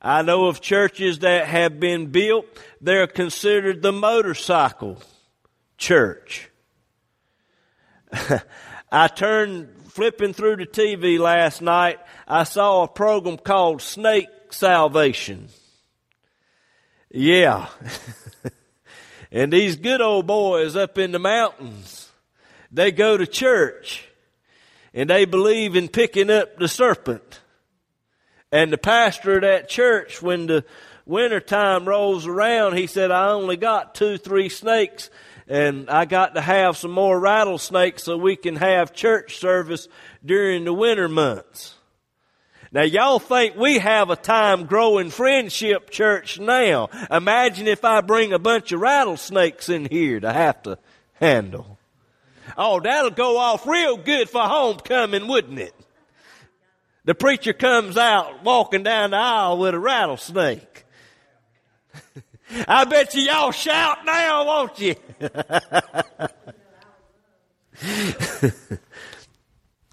I 0.00 0.22
know 0.22 0.46
of 0.46 0.62
churches 0.62 1.18
that 1.18 1.48
have 1.48 1.78
been 1.78 2.06
built. 2.06 2.46
They're 2.80 3.06
considered 3.06 3.82
the 3.82 3.92
motorcycle 3.92 5.02
church. 5.76 6.48
I 8.90 9.08
turned 9.08 9.68
flipping 9.88 10.32
through 10.32 10.56
the 10.56 10.66
TV 10.66 11.18
last 11.18 11.60
night. 11.60 11.98
I 12.26 12.44
saw 12.44 12.84
a 12.84 12.88
program 12.88 13.36
called 13.36 13.82
Snake 13.82 14.28
Salvation. 14.48 15.48
Yeah. 17.10 17.68
and 19.34 19.52
these 19.52 19.74
good 19.74 20.00
old 20.00 20.28
boys 20.28 20.76
up 20.76 20.96
in 20.96 21.10
the 21.10 21.18
mountains, 21.18 22.08
they 22.70 22.92
go 22.92 23.16
to 23.16 23.26
church 23.26 24.06
and 24.94 25.10
they 25.10 25.24
believe 25.24 25.74
in 25.74 25.88
picking 25.88 26.30
up 26.30 26.56
the 26.56 26.68
serpent. 26.68 27.40
And 28.52 28.72
the 28.72 28.78
pastor 28.78 29.34
of 29.34 29.40
that 29.40 29.68
church, 29.68 30.22
when 30.22 30.46
the 30.46 30.64
winter 31.04 31.40
time 31.40 31.84
rolls 31.84 32.28
around, 32.28 32.76
he 32.76 32.86
said, 32.86 33.10
I 33.10 33.30
only 33.30 33.56
got 33.56 33.96
two, 33.96 34.18
three 34.18 34.48
snakes 34.48 35.10
and 35.48 35.90
I 35.90 36.04
got 36.04 36.36
to 36.36 36.40
have 36.40 36.76
some 36.76 36.92
more 36.92 37.18
rattlesnakes 37.18 38.04
so 38.04 38.16
we 38.16 38.36
can 38.36 38.54
have 38.54 38.94
church 38.94 39.38
service 39.38 39.88
during 40.24 40.64
the 40.64 40.72
winter 40.72 41.08
months. 41.08 41.74
Now 42.74 42.82
y'all 42.82 43.20
think 43.20 43.54
we 43.54 43.78
have 43.78 44.10
a 44.10 44.16
time 44.16 44.66
growing 44.66 45.10
friendship 45.10 45.90
church 45.90 46.40
now. 46.40 46.88
Imagine 47.08 47.68
if 47.68 47.84
I 47.84 48.00
bring 48.00 48.32
a 48.32 48.38
bunch 48.40 48.72
of 48.72 48.80
rattlesnakes 48.80 49.68
in 49.68 49.86
here 49.86 50.18
to 50.18 50.32
have 50.32 50.60
to 50.64 50.78
handle. 51.12 51.78
Oh, 52.58 52.80
that'll 52.80 53.12
go 53.12 53.38
off 53.38 53.64
real 53.64 53.96
good 53.96 54.28
for 54.28 54.42
homecoming, 54.42 55.28
wouldn't 55.28 55.60
it? 55.60 55.72
The 57.04 57.14
preacher 57.14 57.52
comes 57.52 57.96
out 57.96 58.42
walking 58.42 58.82
down 58.82 59.12
the 59.12 59.18
aisle 59.18 59.58
with 59.58 59.74
a 59.74 59.78
rattlesnake. 59.78 60.84
I 62.66 62.86
bet 62.86 63.14
you 63.14 63.22
y'all 63.22 63.52
shout 63.52 64.04
now, 64.04 64.46
won't 64.46 64.80
you? 64.80 64.96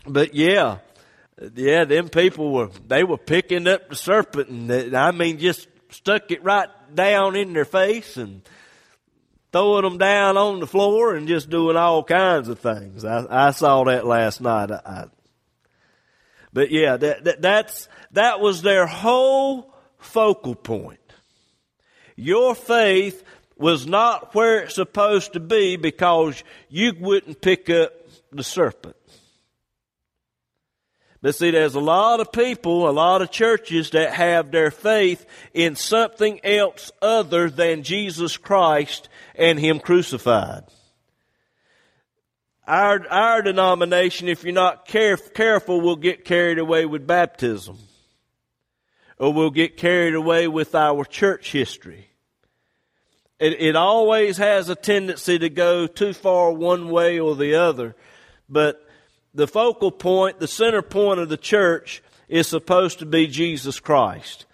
but 0.07 0.33
yeah, 0.33 0.79
yeah, 1.55 1.86
them 1.86 2.10
people 2.10 2.51
were, 2.51 2.69
they 2.88 3.03
were 3.03 3.17
picking 3.17 3.67
up 3.67 3.89
the 3.89 3.95
serpent 3.95 4.50
and 4.50 4.95
I 4.95 5.12
mean 5.12 5.39
just 5.39 5.67
stuck 5.89 6.31
it 6.31 6.43
right 6.43 6.69
down 6.93 7.36
in 7.36 7.53
their 7.53 7.65
face 7.65 8.17
and 8.17 8.41
throwing 9.51 9.83
them 9.83 9.98
down 9.98 10.38
on 10.38 10.60
the 10.60 10.67
floor 10.67 11.15
and 11.15 11.27
just 11.27 11.50
doing 11.50 11.75
all 11.75 12.03
kinds 12.03 12.48
of 12.48 12.60
things. 12.60 13.03
I, 13.03 13.48
I 13.48 13.51
saw 13.51 13.83
that 13.86 14.05
last 14.05 14.41
night. 14.41 14.71
I, 14.71 14.81
I, 14.86 15.05
but 16.53 16.71
yeah, 16.71 16.98
that, 16.98 17.24
that, 17.24 17.41
that's, 17.41 17.89
that 18.12 18.39
was 18.39 18.62
their 18.62 18.86
whole 18.86 19.74
focal 20.00 20.55
point. 20.55 21.00
Your 22.15 22.55
faith 22.55 23.24
was 23.57 23.88
not 23.88 24.33
where 24.36 24.63
it's 24.63 24.75
supposed 24.75 25.33
to 25.33 25.39
be 25.39 25.75
because 25.75 26.43
you 26.69 26.93
wouldn't 27.00 27.41
pick 27.41 27.69
up 27.69 27.93
the 28.31 28.43
serpent. 28.43 28.95
But 31.21 31.35
see, 31.35 31.51
there's 31.51 31.75
a 31.75 31.79
lot 31.79 32.19
of 32.19 32.31
people, 32.31 32.89
a 32.89 32.91
lot 32.91 33.21
of 33.21 33.29
churches 33.29 33.91
that 33.91 34.13
have 34.13 34.49
their 34.49 34.71
faith 34.71 35.25
in 35.53 35.75
something 35.75 36.39
else 36.43 36.91
other 37.01 37.49
than 37.49 37.83
Jesus 37.83 38.37
Christ 38.37 39.07
and 39.35 39.59
Him 39.59 39.79
crucified. 39.79 40.63
Our, 42.67 43.07
our 43.09 43.41
denomination, 43.43 44.29
if 44.29 44.43
you're 44.43 44.53
not 44.53 44.87
care, 44.87 45.17
careful, 45.17 45.81
will 45.81 45.95
get 45.95 46.25
carried 46.25 46.57
away 46.57 46.85
with 46.85 47.05
baptism. 47.05 47.77
Or 49.19 49.31
we'll 49.31 49.51
get 49.51 49.77
carried 49.77 50.15
away 50.15 50.47
with 50.47 50.73
our 50.73 51.05
church 51.05 51.51
history. 51.51 52.07
It, 53.39 53.61
it 53.61 53.75
always 53.75 54.37
has 54.37 54.69
a 54.69 54.75
tendency 54.75 55.37
to 55.37 55.49
go 55.49 55.85
too 55.85 56.13
far 56.13 56.51
one 56.51 56.89
way 56.89 57.19
or 57.19 57.35
the 57.35 57.55
other. 57.55 57.95
But 58.49 58.83
the 59.33 59.47
focal 59.47 59.91
point, 59.91 60.39
the 60.39 60.47
center 60.47 60.81
point 60.81 61.19
of 61.19 61.29
the 61.29 61.38
church 61.38 62.03
is 62.27 62.47
supposed 62.47 63.00
to 63.00 63.05
be 63.05 63.27
Jesus 63.27 63.79
Christ. 63.79 64.45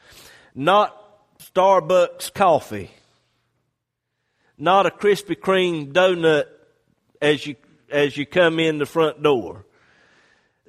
Not 0.54 0.94
Starbucks 1.40 2.34
coffee. 2.34 2.92
Not 4.58 4.86
a 4.86 4.90
Krispy 4.90 5.36
Kreme 5.36 5.92
donut 5.92 6.46
as 7.22 7.46
you, 7.46 7.56
as 7.92 8.18
you 8.18 8.26
come 8.26 8.60
in 8.60 8.80
the 8.80 8.86
front 8.86 9.22
door. 9.22 9.66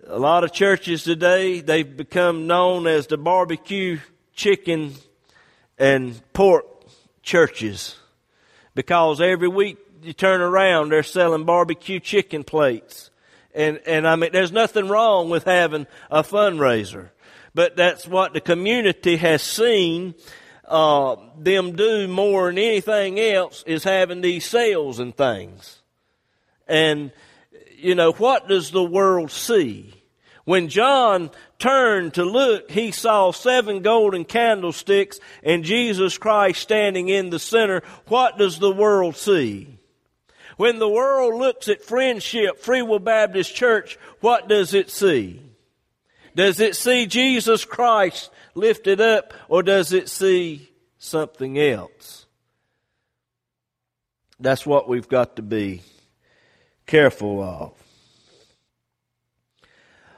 A 0.06 0.18
lot 0.18 0.44
of 0.44 0.52
churches 0.52 1.04
today, 1.04 1.60
they've 1.60 1.96
become 1.96 2.46
known 2.46 2.86
as 2.86 3.06
the 3.06 3.18
barbecue 3.18 3.98
chicken 4.34 4.94
and 5.78 6.20
pork 6.32 6.66
churches 7.22 7.96
because 8.74 9.20
every 9.20 9.48
week 9.48 9.76
you 10.02 10.12
turn 10.12 10.40
around, 10.40 10.90
they're 10.90 11.02
selling 11.02 11.44
barbecue 11.44 11.98
chicken 11.98 12.44
plates. 12.44 13.10
And, 13.58 13.80
and 13.86 14.06
I 14.06 14.14
mean, 14.14 14.30
there's 14.32 14.52
nothing 14.52 14.86
wrong 14.86 15.30
with 15.30 15.42
having 15.42 15.88
a 16.12 16.22
fundraiser. 16.22 17.10
But 17.54 17.74
that's 17.74 18.06
what 18.06 18.32
the 18.32 18.40
community 18.40 19.16
has 19.16 19.42
seen 19.42 20.14
uh, 20.64 21.16
them 21.36 21.74
do 21.74 22.06
more 22.06 22.46
than 22.46 22.58
anything 22.58 23.18
else 23.18 23.64
is 23.66 23.82
having 23.82 24.20
these 24.20 24.46
sales 24.46 25.00
and 25.00 25.16
things. 25.16 25.82
And 26.68 27.10
you 27.76 27.96
know, 27.96 28.12
what 28.12 28.46
does 28.46 28.70
the 28.70 28.84
world 28.84 29.32
see? 29.32 29.92
When 30.44 30.68
John 30.68 31.32
turned 31.58 32.14
to 32.14 32.24
look, 32.24 32.70
he 32.70 32.92
saw 32.92 33.32
seven 33.32 33.82
golden 33.82 34.24
candlesticks 34.24 35.18
and 35.42 35.64
Jesus 35.64 36.16
Christ 36.16 36.60
standing 36.60 37.08
in 37.08 37.30
the 37.30 37.40
center. 37.40 37.82
What 38.06 38.38
does 38.38 38.60
the 38.60 38.70
world 38.70 39.16
see? 39.16 39.77
When 40.58 40.80
the 40.80 40.88
world 40.88 41.36
looks 41.36 41.68
at 41.68 41.84
friendship, 41.84 42.58
Free 42.58 42.82
Will 42.82 42.98
Baptist 42.98 43.54
Church, 43.54 43.96
what 44.20 44.48
does 44.48 44.74
it 44.74 44.90
see? 44.90 45.40
Does 46.34 46.58
it 46.58 46.74
see 46.74 47.06
Jesus 47.06 47.64
Christ 47.64 48.28
lifted 48.56 49.00
up 49.00 49.32
or 49.48 49.62
does 49.62 49.92
it 49.92 50.08
see 50.08 50.68
something 50.98 51.60
else? 51.60 52.26
That's 54.40 54.66
what 54.66 54.88
we've 54.88 55.08
got 55.08 55.36
to 55.36 55.42
be 55.42 55.82
careful 56.86 57.40
of. 57.40 57.72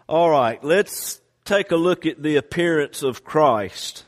All 0.09 0.31
right, 0.31 0.65
let's 0.65 1.21
take 1.45 1.71
a 1.71 1.77
look 1.77 2.07
at 2.07 2.23
the 2.23 2.37
appearance 2.37 3.03
of 3.03 3.25
Christ. 3.25 4.05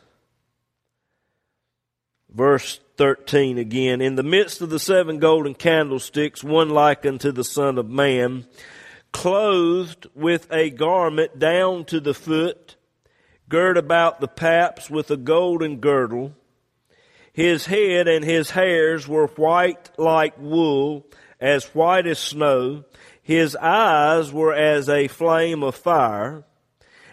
Verse 2.30 2.80
13 2.96 3.58
again. 3.58 4.00
In 4.00 4.16
the 4.16 4.22
midst 4.22 4.60
of 4.60 4.70
the 4.70 4.78
seven 4.78 5.18
golden 5.18 5.54
candlesticks, 5.54 6.44
one 6.44 6.70
like 6.70 7.04
unto 7.06 7.32
the 7.32 7.44
Son 7.44 7.78
of 7.78 7.88
Man, 7.88 8.46
clothed 9.12 10.06
with 10.14 10.50
a 10.52 10.70
garment 10.70 11.38
down 11.38 11.84
to 11.86 12.00
the 12.00 12.14
foot, 12.14 12.76
girt 13.48 13.76
about 13.76 14.20
the 14.20 14.28
paps 14.28 14.88
with 14.90 15.10
a 15.10 15.16
golden 15.16 15.78
girdle. 15.78 16.34
His 17.32 17.66
head 17.66 18.08
and 18.08 18.24
his 18.24 18.50
hairs 18.50 19.08
were 19.08 19.26
white 19.28 19.90
like 19.98 20.38
wool, 20.38 21.06
as 21.40 21.64
white 21.74 22.06
as 22.06 22.18
snow 22.18 22.84
his 23.22 23.54
eyes 23.56 24.32
were 24.32 24.52
as 24.52 24.88
a 24.88 25.06
flame 25.06 25.62
of 25.62 25.76
fire, 25.76 26.44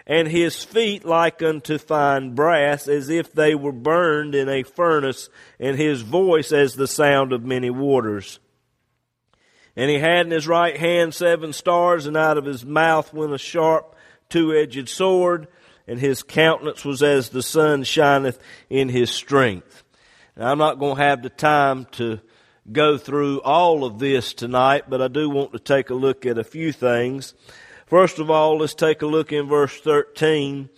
and 0.10 0.28
his 0.28 0.64
feet 0.64 1.06
like 1.06 1.44
unto 1.44 1.78
fine 1.78 2.34
brass, 2.34 2.88
as 2.88 3.10
if 3.10 3.32
they 3.32 3.54
were 3.54 3.72
burned 3.72 4.34
in 4.34 4.50
a 4.50 4.64
furnace, 4.64 5.30
and 5.60 5.78
his 5.78 6.02
voice 6.02 6.52
as 6.52 6.74
the 6.74 6.88
sound 6.88 7.32
of 7.32 7.46
many 7.46 7.70
waters. 7.70 8.40
And 9.76 9.92
he 9.92 10.00
had 10.00 10.26
in 10.26 10.32
his 10.32 10.48
right 10.48 10.76
hand 10.76 11.14
seven 11.14 11.54
stars, 11.54 12.08
and 12.08 12.18
out 12.18 12.40
of 12.40 12.46
his 12.46 12.66
mouth 12.66 13.14
went 13.14 13.34
a 13.34 13.38
sharp 13.38 13.96
two-edged 14.30 14.90
sword, 14.90 15.48
and 15.88 16.00
his 16.00 16.24
countenance 16.24 16.84
was 16.84 17.04
as 17.04 17.30
the 17.30 17.44
sun 17.44 17.84
shineth 17.84 18.40
in 18.68 18.90
his 18.90 19.12
strength. 19.12 19.84
Now, 20.36 20.52
I'm 20.52 20.58
not 20.58 20.80
going 20.80 20.96
to 20.96 21.04
have 21.04 21.22
the 21.22 21.30
time 21.30 21.86
to 21.94 22.20
go 22.72 22.98
through 22.98 23.42
all 23.42 23.84
of 23.86 24.00
this 24.00 24.34
tonight, 24.34 24.86
but 24.90 25.04
I 25.04 25.08
do 25.08 25.30
want 25.30 25.54
to 25.54 25.60
take 25.60 25.92
a 25.92 25.96
look 25.96 26.26
at 26.26 26.40
a 26.40 26.44
few 26.44 26.72
things. 26.72 27.36
First 27.90 28.20
of 28.20 28.30
all, 28.30 28.60
let's 28.60 28.76
take 28.76 29.02
a 29.02 29.08
look 29.08 29.34
in 29.34 29.48
verse 29.48 29.76
13. 29.82 30.70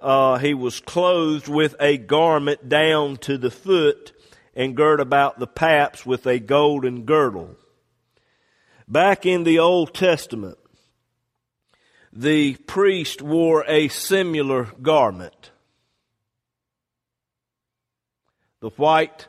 Uh, 0.00 0.38
he 0.38 0.54
was 0.54 0.80
clothed 0.80 1.46
with 1.46 1.76
a 1.78 1.98
garment 1.98 2.70
down 2.70 3.18
to 3.18 3.36
the 3.36 3.50
foot 3.50 4.12
and 4.56 4.74
girt 4.74 4.98
about 4.98 5.38
the 5.38 5.46
paps 5.46 6.06
with 6.06 6.26
a 6.26 6.38
golden 6.38 7.04
girdle. 7.04 7.56
Back 8.88 9.26
in 9.26 9.44
the 9.44 9.58
Old 9.58 9.92
Testament, 9.92 10.56
the 12.10 12.54
priest 12.54 13.20
wore 13.20 13.66
a 13.68 13.88
similar 13.88 14.64
garment. 14.80 15.50
The 18.60 18.70
white 18.70 19.28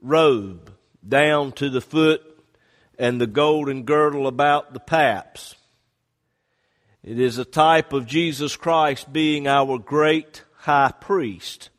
robe 0.00 0.72
down 1.06 1.50
to 1.52 1.70
the 1.70 1.80
foot 1.80 2.22
and 2.96 3.20
the 3.20 3.26
golden 3.26 3.82
girdle 3.82 4.28
about 4.28 4.74
the 4.74 4.80
paps. 4.80 5.56
It 7.08 7.18
is 7.18 7.38
a 7.38 7.44
type 7.46 7.94
of 7.94 8.04
Jesus 8.04 8.54
Christ 8.54 9.10
being 9.10 9.46
our 9.46 9.78
great 9.78 10.44
high 10.58 10.92
priest. 11.00 11.70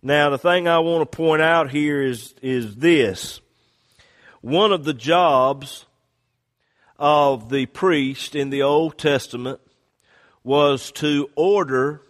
Now, 0.00 0.30
the 0.30 0.38
thing 0.38 0.66
I 0.66 0.78
want 0.78 1.02
to 1.02 1.14
point 1.14 1.42
out 1.42 1.70
here 1.70 2.00
is, 2.00 2.34
is 2.40 2.76
this. 2.76 3.42
One 4.40 4.72
of 4.72 4.84
the 4.84 4.94
jobs 4.94 5.84
of 6.98 7.50
the 7.50 7.66
priest 7.66 8.34
in 8.34 8.48
the 8.48 8.62
Old 8.62 8.96
Testament 8.96 9.60
was 10.42 10.90
to 10.92 11.28
order 11.34 12.00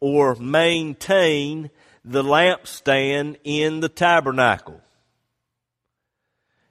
or 0.00 0.34
maintain 0.36 1.68
the 2.02 2.22
lampstand 2.22 3.36
in 3.44 3.80
the 3.80 3.90
tabernacle. 3.90 4.80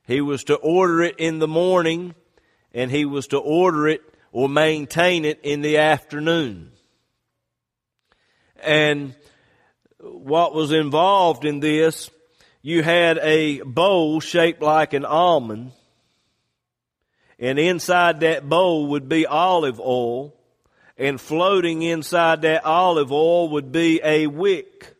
He 0.08 0.20
was 0.20 0.44
to 0.46 0.56
order 0.56 1.04
it 1.04 1.20
in 1.20 1.38
the 1.38 1.48
morning 1.48 2.16
and 2.74 2.90
he 2.90 3.06
was 3.06 3.28
to 3.28 3.38
order 3.38 3.88
it 3.88 4.02
or 4.36 4.50
maintain 4.50 5.24
it 5.24 5.40
in 5.44 5.62
the 5.62 5.78
afternoon. 5.78 6.70
And 8.62 9.16
what 9.98 10.54
was 10.54 10.74
involved 10.74 11.46
in 11.46 11.62
this, 11.62 12.12
you 12.62 12.84
had 12.84 13.18
a 13.20 13.62
bowl 13.62 14.20
shaped 14.20 14.62
like 14.62 14.92
an 14.92 15.06
almond 15.06 15.72
and 17.40 17.58
inside 17.58 18.20
that 18.20 18.50
bowl 18.50 18.88
would 18.88 19.08
be 19.08 19.26
olive 19.26 19.80
oil 19.80 20.36
and 20.98 21.20
floating 21.22 21.82
inside 21.82 22.42
that 22.42 22.66
olive 22.66 23.14
oil 23.14 23.48
would 23.52 23.72
be 23.72 24.02
a 24.04 24.28
wick 24.28 24.98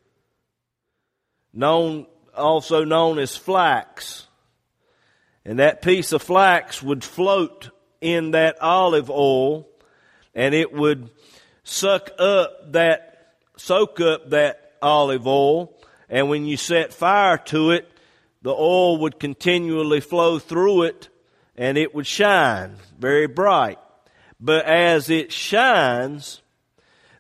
known 1.52 2.08
also 2.34 2.86
known 2.86 3.20
as 3.20 3.36
flax 3.36 4.28
and 5.44 5.60
that 5.60 5.82
piece 5.82 6.14
of 6.14 6.22
flax 6.22 6.82
would 6.82 7.04
float 7.04 7.72
in 8.02 8.32
that 8.32 8.62
olive 8.62 9.10
oil 9.10 9.68
and 10.34 10.54
it 10.54 10.74
would 10.74 11.10
suck 11.64 12.12
up 12.20 12.74
that, 12.74 13.34
soak 13.58 14.00
up 14.02 14.30
that 14.32 14.74
olive 14.82 15.26
oil. 15.28 15.74
And 16.10 16.30
when 16.30 16.46
you 16.46 16.58
set 16.58 16.94
fire 16.94 17.38
to 17.38 17.72
it, 17.72 17.90
the 18.42 18.54
oil 18.54 19.00
would 19.00 19.20
continually 19.20 20.02
flow 20.02 20.38
through 20.40 20.84
it 20.84 21.10
and 21.58 21.78
it 21.78 21.96
would 21.96 22.06
shine 22.06 22.76
very 23.00 23.28
bright. 23.28 23.80
But 24.40 24.66
as 24.66 25.10
it 25.10 25.32
shines, 25.32 26.42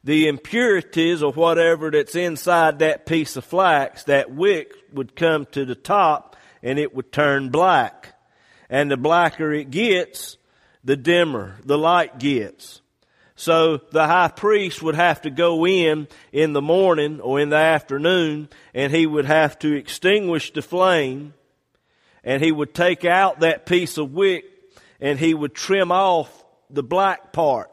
the 0.04 0.28
impurities 0.28 1.24
or 1.24 1.32
whatever 1.32 1.90
that's 1.90 2.16
inside 2.16 2.80
that 2.80 3.06
piece 3.06 3.36
of 3.38 3.46
flax, 3.46 4.04
that 4.04 4.32
wick 4.32 4.74
would 4.94 5.16
come 5.16 5.48
to 5.48 5.66
the 5.66 5.74
top 5.76 6.36
and 6.62 6.78
it 6.78 6.94
would 6.94 7.12
turn 7.12 7.50
black. 7.50 8.14
And 8.70 8.92
the 8.92 8.98
blacker 8.98 9.52
it 9.52 9.72
gets, 9.72 10.38
the 10.86 10.96
dimmer 10.96 11.58
the 11.66 11.78
light 11.78 12.20
gets. 12.20 12.82
So 13.36 13.82
the 13.92 14.08
high 14.08 14.30
priest 14.30 14.82
would 14.82 14.96
have 14.96 15.24
to 15.24 15.30
go 15.30 15.68
in 15.68 16.08
in 16.32 16.54
the 16.54 16.62
morning 16.62 17.20
or 17.20 17.42
in 17.42 17.50
the 17.50 17.58
afternoon 17.58 18.48
and 18.74 18.94
he 18.94 19.06
would 19.06 19.26
have 19.26 19.60
to 19.60 19.74
extinguish 19.74 20.54
the 20.54 20.62
flame 20.62 21.34
and 22.24 22.42
he 22.42 22.52
would 22.52 22.74
take 22.74 23.04
out 23.04 23.42
that 23.42 23.66
piece 23.66 23.98
of 23.98 24.14
wick 24.14 24.46
and 25.02 25.20
he 25.20 25.34
would 25.34 25.54
trim 25.54 25.92
off 25.92 26.46
the 26.70 26.84
black 26.84 27.34
part 27.34 27.70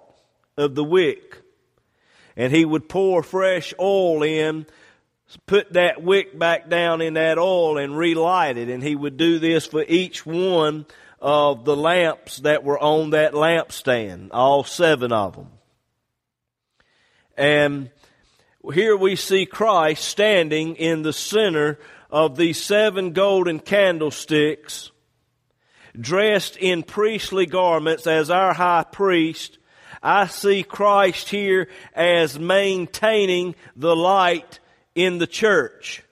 of 0.57 0.75
the 0.75 0.83
wick 0.83 1.41
and 2.37 2.53
he 2.53 2.65
would 2.65 2.89
pour 2.89 3.23
fresh 3.23 3.73
oil 3.79 4.25
in 4.25 4.67
put 5.47 5.73
that 5.73 6.03
wick 6.03 6.39
back 6.39 6.69
down 6.69 7.01
in 7.01 7.15
that 7.15 7.39
oil 7.39 7.79
and 7.79 7.97
relight 7.97 8.57
it. 8.57 8.69
And 8.69 8.83
he 8.83 8.95
would 8.95 9.17
do 9.17 9.39
this 9.39 9.67
for 9.67 9.85
each 9.87 10.27
one 10.27 10.87
of 11.23 11.65
the 11.65 11.77
lamps 11.77 12.39
that 12.39 12.65
were 12.65 12.79
on 12.79 13.11
that 13.11 13.33
lampstand, 13.33 14.31
all 14.33 14.65
seven 14.65 15.13
of 15.13 15.37
them. 15.37 15.49
And 17.37 17.91
here 18.75 18.97
we 18.97 19.15
see 19.15 19.47
Christ 19.47 20.05
standing 20.05 20.75
in 20.75 21.03
the 21.03 21.13
center 21.13 21.79
of 22.11 22.37
these 22.37 22.61
seven 22.61 23.13
golden 23.13 23.61
candlesticks, 23.61 24.91
dressed 25.99 26.57
in 26.57 26.83
priestly 26.83 27.47
garments 27.47 28.09
as 28.09 28.29
our 28.29 28.53
high 28.53 28.85
priest. 28.85 29.59
I 30.03 30.27
see 30.27 30.65
Christ 30.65 31.29
here 31.29 31.69
as 31.95 32.37
maintaining 32.37 33.55
the 33.77 33.95
light 33.95 34.59
in 34.97 35.19
the 35.19 35.29
church. 35.29 36.03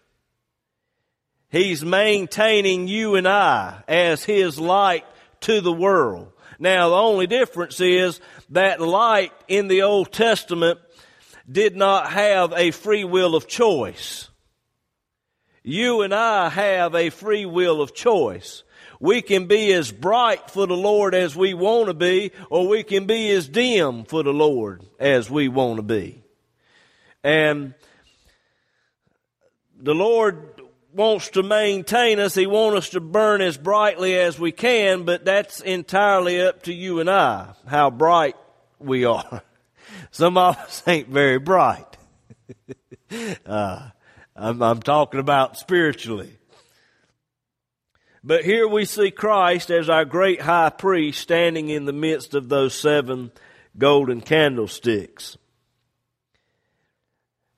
He's 1.51 1.85
maintaining 1.85 2.87
you 2.87 3.17
and 3.17 3.27
I 3.27 3.83
as 3.89 4.25
His 4.25 4.59
light 4.59 5.05
to 5.41 5.61
the 5.61 5.73
world. 5.73 6.33
Now, 6.59 6.91
the 6.91 6.97
only 6.97 7.27
difference 7.27 7.81
is 7.81 8.21
that 8.51 8.81
light 8.81 9.33
in 9.49 9.69
the 9.69 9.83
Old 9.83 10.13
Testament 10.13 10.79
did 11.51 11.75
not 11.75 12.13
have 12.13 12.53
a 12.53 12.71
free 12.71 13.05
will 13.05 13.35
of 13.35 13.49
choice. 13.49 14.29
You 15.63 16.03
and 16.03 16.15
I 16.15 16.49
have 16.51 16.95
a 16.95 17.11
free 17.11 17.47
will 17.47 17.83
of 17.83 17.95
choice. 17.95 18.63
We 19.01 19.23
can 19.23 19.47
be 19.47 19.73
as 19.73 19.91
bright 19.91 20.51
for 20.51 20.67
the 20.67 20.77
Lord 20.77 21.15
as 21.15 21.35
we 21.35 21.55
want 21.55 21.89
to 21.89 21.95
be, 21.95 22.33
or 22.51 22.69
we 22.69 22.83
can 22.83 23.07
be 23.07 23.31
as 23.31 23.49
dim 23.49 24.05
for 24.05 24.23
the 24.23 24.33
Lord 24.33 24.83
as 24.99 25.31
we 25.31 25.49
want 25.49 25.79
to 25.79 25.83
be. 25.83 26.23
And 27.25 27.75
the 29.79 29.95
Lord 29.95 30.60
wants 30.93 31.31
to 31.31 31.43
maintain 31.43 32.19
us. 32.19 32.35
He 32.35 32.47
wants 32.47 32.79
us 32.79 32.89
to 32.91 33.01
burn 33.01 33.41
as 33.41 33.57
brightly 33.57 34.19
as 34.19 34.39
we 34.39 34.53
can, 34.53 35.05
but 35.05 35.25
that's 35.25 35.61
entirely 35.61 36.41
up 36.41 36.63
to 36.65 36.73
you 36.73 37.01
and 37.01 37.11
I, 37.11 37.55
how 37.67 37.91
bright 37.91 38.37
we 38.79 39.05
are. 39.05 39.43
Some 40.11 40.37
of 40.37 40.57
us 40.57 40.83
ain't 40.87 41.09
very 41.09 41.39
bright. 41.39 41.97
uh, 43.47 43.91
I'm, 44.37 44.63
I'm 44.63 44.81
talking 44.81 45.21
about 45.21 45.57
spiritually. 45.57 46.37
But 48.23 48.45
here 48.45 48.69
we 48.69 48.85
see 48.85 49.11
Christ 49.11 49.71
as 49.71 49.89
our 49.89 50.05
great 50.05 50.43
high 50.43 50.71
priest 50.71 51.21
standing 51.21 51.71
in 51.71 51.87
the 51.87 51.93
midst 51.93 52.35
of 52.35 52.49
those 52.49 52.75
seven 52.75 53.33
golden 53.79 54.21
candlesticks. 54.21 55.39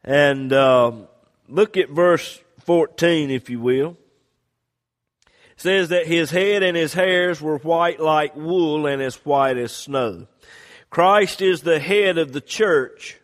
And 0.05 0.53
uh, 0.53 0.92
look 1.49 1.77
at 1.77 1.90
verse 1.90 2.40
14, 2.64 3.31
if 3.31 3.51
you 3.51 3.61
will. 3.61 3.96
Says 5.57 5.90
that 5.90 6.07
his 6.07 6.31
head 6.31 6.62
and 6.62 6.77
his 6.77 6.92
hairs 6.92 7.40
were 7.40 7.59
white 7.59 8.01
like 8.01 8.35
wool 8.35 8.87
and 8.87 9.01
as 9.01 9.16
white 9.25 9.57
as 9.57 9.72
snow. 9.72 10.27
Christ 10.90 11.40
is 11.40 11.62
the 11.62 11.79
head 11.79 12.18
of 12.18 12.33
the 12.33 12.40
church. 12.40 13.18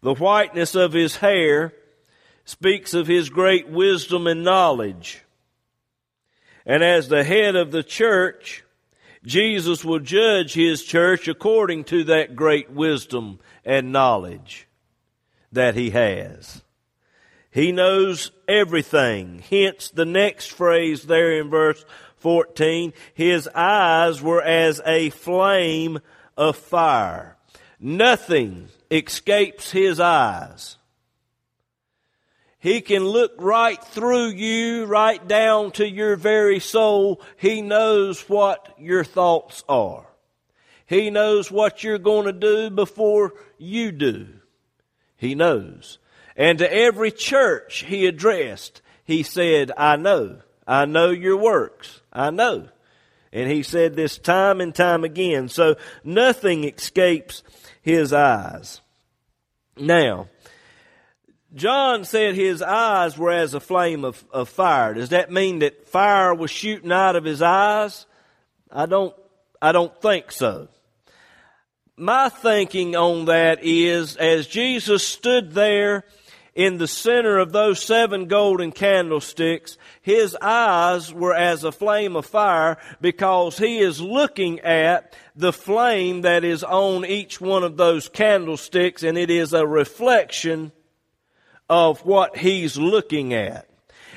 The 0.00 0.14
whiteness 0.14 0.74
of 0.74 0.92
his 0.92 1.16
hair 1.16 1.72
speaks 2.44 2.94
of 2.94 3.06
his 3.06 3.30
great 3.30 3.68
wisdom 3.68 4.26
and 4.26 4.44
knowledge. 4.44 5.22
And 6.66 6.82
as 6.82 7.08
the 7.08 7.24
head 7.24 7.56
of 7.56 7.70
the 7.70 7.82
church, 7.82 8.64
Jesus 9.24 9.84
will 9.84 10.00
judge 10.00 10.52
his 10.52 10.84
church 10.84 11.28
according 11.28 11.84
to 11.84 12.04
that 12.04 12.36
great 12.36 12.70
wisdom 12.70 13.40
and 13.64 13.92
knowledge 13.92 14.68
that 15.52 15.74
he 15.74 15.90
has. 15.90 16.63
He 17.54 17.70
knows 17.70 18.32
everything. 18.48 19.40
Hence 19.48 19.88
the 19.90 20.04
next 20.04 20.48
phrase 20.48 21.04
there 21.04 21.38
in 21.38 21.50
verse 21.50 21.84
14, 22.16 22.92
his 23.14 23.46
eyes 23.54 24.20
were 24.20 24.42
as 24.42 24.80
a 24.84 25.10
flame 25.10 26.00
of 26.36 26.56
fire. 26.56 27.36
Nothing 27.78 28.70
escapes 28.90 29.70
his 29.70 30.00
eyes. 30.00 30.78
He 32.58 32.80
can 32.80 33.04
look 33.04 33.34
right 33.38 33.80
through 33.84 34.30
you, 34.30 34.86
right 34.86 35.24
down 35.28 35.70
to 35.72 35.88
your 35.88 36.16
very 36.16 36.58
soul. 36.58 37.22
He 37.36 37.62
knows 37.62 38.28
what 38.28 38.74
your 38.80 39.04
thoughts 39.04 39.62
are. 39.68 40.08
He 40.86 41.08
knows 41.08 41.52
what 41.52 41.84
you're 41.84 41.98
going 41.98 42.26
to 42.26 42.32
do 42.32 42.68
before 42.70 43.34
you 43.58 43.92
do. 43.92 44.26
He 45.16 45.36
knows. 45.36 45.98
And 46.36 46.58
to 46.58 46.72
every 46.72 47.10
church 47.10 47.84
he 47.84 48.06
addressed, 48.06 48.82
he 49.04 49.22
said, 49.22 49.70
I 49.76 49.96
know. 49.96 50.40
I 50.66 50.84
know 50.84 51.10
your 51.10 51.36
works. 51.36 52.00
I 52.12 52.30
know. 52.30 52.68
And 53.32 53.50
he 53.50 53.62
said 53.62 53.94
this 53.94 54.18
time 54.18 54.60
and 54.60 54.74
time 54.74 55.04
again. 55.04 55.48
So 55.48 55.76
nothing 56.02 56.64
escapes 56.64 57.42
his 57.82 58.12
eyes. 58.12 58.80
Now, 59.76 60.28
John 61.54 62.04
said 62.04 62.34
his 62.34 62.62
eyes 62.62 63.16
were 63.18 63.30
as 63.30 63.54
a 63.54 63.60
flame 63.60 64.04
of, 64.04 64.24
of 64.32 64.48
fire. 64.48 64.94
Does 64.94 65.10
that 65.10 65.30
mean 65.30 65.60
that 65.60 65.86
fire 65.86 66.34
was 66.34 66.50
shooting 66.50 66.92
out 66.92 67.16
of 67.16 67.24
his 67.24 67.42
eyes? 67.42 68.06
I 68.70 68.86
don't, 68.86 69.14
I 69.60 69.72
don't 69.72 70.00
think 70.00 70.32
so 70.32 70.68
my 71.96 72.28
thinking 72.28 72.96
on 72.96 73.26
that 73.26 73.60
is 73.62 74.16
as 74.16 74.46
Jesus 74.46 75.06
stood 75.06 75.52
there 75.52 76.04
in 76.54 76.78
the 76.78 76.86
center 76.86 77.38
of 77.38 77.52
those 77.52 77.82
seven 77.82 78.26
golden 78.26 78.72
candlesticks, 78.72 79.76
his 80.00 80.36
eyes 80.40 81.12
were 81.12 81.34
as 81.34 81.64
a 81.64 81.72
flame 81.72 82.16
of 82.16 82.26
fire 82.26 82.78
because 83.00 83.58
he 83.58 83.78
is 83.78 84.00
looking 84.00 84.60
at 84.60 85.14
the 85.34 85.52
flame 85.52 86.22
that 86.22 86.44
is 86.44 86.62
on 86.62 87.04
each 87.04 87.40
one 87.40 87.64
of 87.64 87.76
those 87.76 88.08
candlesticks 88.08 89.02
and 89.02 89.18
it 89.18 89.30
is 89.30 89.52
a 89.52 89.66
reflection 89.66 90.70
of 91.68 92.04
what 92.04 92.36
he's 92.36 92.76
looking 92.76 93.32
at 93.34 93.68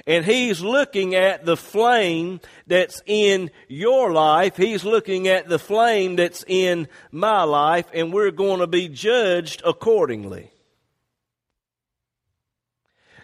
and 0.08 0.24
he's 0.24 0.62
looking 0.62 1.16
at 1.16 1.46
the 1.46 1.58
flame 1.58 2.40
that's 2.66 3.04
in 3.06 3.52
your 3.68 4.14
life. 4.14 4.56
He's 4.56 4.86
looking 4.86 5.28
at 5.28 5.50
the 5.50 5.60
flame 5.60 6.16
that's 6.16 6.46
in 6.48 6.88
my 7.12 7.44
life, 7.44 7.88
and 7.94 8.14
we're 8.14 8.32
going 8.32 8.62
to 8.62 8.68
be 8.68 8.88
judged 8.88 9.62
accordingly. 9.66 10.50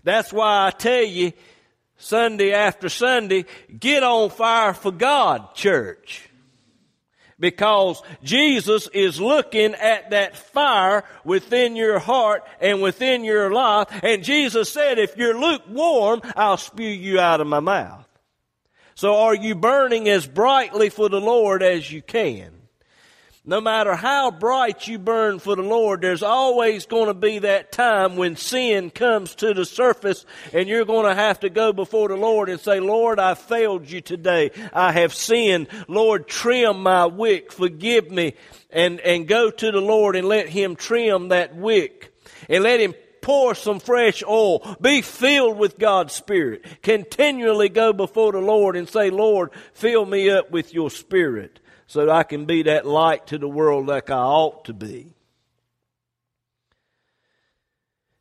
That's 0.04 0.34
why 0.34 0.68
I 0.68 0.72
tell 0.72 1.04
you, 1.04 1.34
Sunday 1.98 2.52
after 2.52 2.90
Sunday, 2.90 3.46
get 3.80 4.04
on 4.04 4.30
fire 4.30 4.74
for 4.74 4.92
God, 4.92 5.56
church 5.56 6.30
because 7.44 8.02
Jesus 8.24 8.88
is 8.94 9.20
looking 9.20 9.74
at 9.76 10.12
that 10.12 10.38
fire 10.38 11.04
within 11.26 11.76
your 11.76 12.00
heart 12.00 12.44
and 12.62 12.82
within 12.82 13.26
your 13.26 13.52
life. 13.52 13.90
And 14.02 14.24
Jesus 14.24 14.72
said, 14.72 14.98
if 14.98 15.18
you're 15.18 15.38
lukewarm, 15.38 16.22
I'll 16.38 16.56
spew 16.56 16.88
you 16.88 17.20
out 17.20 17.42
of 17.42 17.48
my 17.48 17.60
mouth. 17.60 18.08
So 18.96 19.18
are 19.18 19.36
you 19.36 19.56
burning 19.56 20.08
as 20.08 20.26
brightly 20.26 20.88
for 20.88 21.10
the 21.10 21.20
Lord 21.20 21.62
as 21.62 21.92
you 21.92 22.02
can? 22.02 22.54
No 23.46 23.60
matter 23.60 23.94
how 23.94 24.32
bright 24.32 24.88
you 24.88 24.98
burn 24.98 25.38
for 25.38 25.58
the 25.58 25.64
Lord, 25.64 26.00
there's 26.00 26.24
always 26.24 26.86
going 26.86 27.08
to 27.08 27.14
be 27.14 27.40
that 27.40 27.74
time 27.74 28.16
when 28.16 28.38
sin 28.38 28.90
comes 28.90 29.36
to 29.36 29.54
the 29.54 29.66
surface 29.66 30.26
and 30.54 30.70
you're 30.70 30.86
going 30.86 31.06
to 31.08 31.14
have 31.14 31.42
to 31.42 31.50
go 31.50 31.74
before 31.74 32.08
the 32.08 32.16
Lord 32.16 32.48
and 32.48 32.62
say, 32.62 32.80
Lord, 32.80 33.20
I 33.20 33.34
failed 33.34 33.90
you 33.90 34.00
today. 34.00 34.52
I 34.72 34.94
have 34.94 35.14
sinned. 35.14 35.68
Lord, 35.90 36.30
trim 36.30 36.84
my 36.84 37.06
wick. 37.06 37.52
Forgive 37.52 38.10
me. 38.10 38.36
And, 38.70 39.02
and 39.02 39.28
go 39.28 39.52
to 39.52 39.72
the 39.72 39.82
Lord 39.82 40.16
and 40.16 40.26
let 40.26 40.48
Him 40.48 40.78
trim 40.78 41.28
that 41.28 41.54
wick 41.54 42.16
and 42.48 42.64
let 42.64 42.80
Him 42.80 42.94
pour 43.22 43.56
some 43.56 43.82
fresh 43.82 44.24
oil. 44.24 44.78
Be 44.80 45.02
filled 45.02 45.58
with 45.58 45.78
God's 45.78 46.14
Spirit. 46.14 46.64
Continually 46.82 47.68
go 47.68 47.92
before 47.92 48.32
the 48.32 48.40
Lord 48.40 48.78
and 48.78 48.88
say, 48.88 49.10
Lord, 49.10 49.52
fill 49.74 50.06
me 50.06 50.30
up 50.30 50.50
with 50.50 50.74
your 50.74 50.90
Spirit 50.90 51.60
so 51.88 52.06
that 52.06 52.10
I 52.10 52.24
can 52.24 52.46
be 52.46 52.64
that 52.64 52.86
light 52.86 53.28
to 53.28 53.38
the 53.38 53.48
world 53.48 53.88
like 53.88 54.10
I 54.10 54.18
ought 54.18 54.66
to 54.66 54.74
be. 54.74 55.14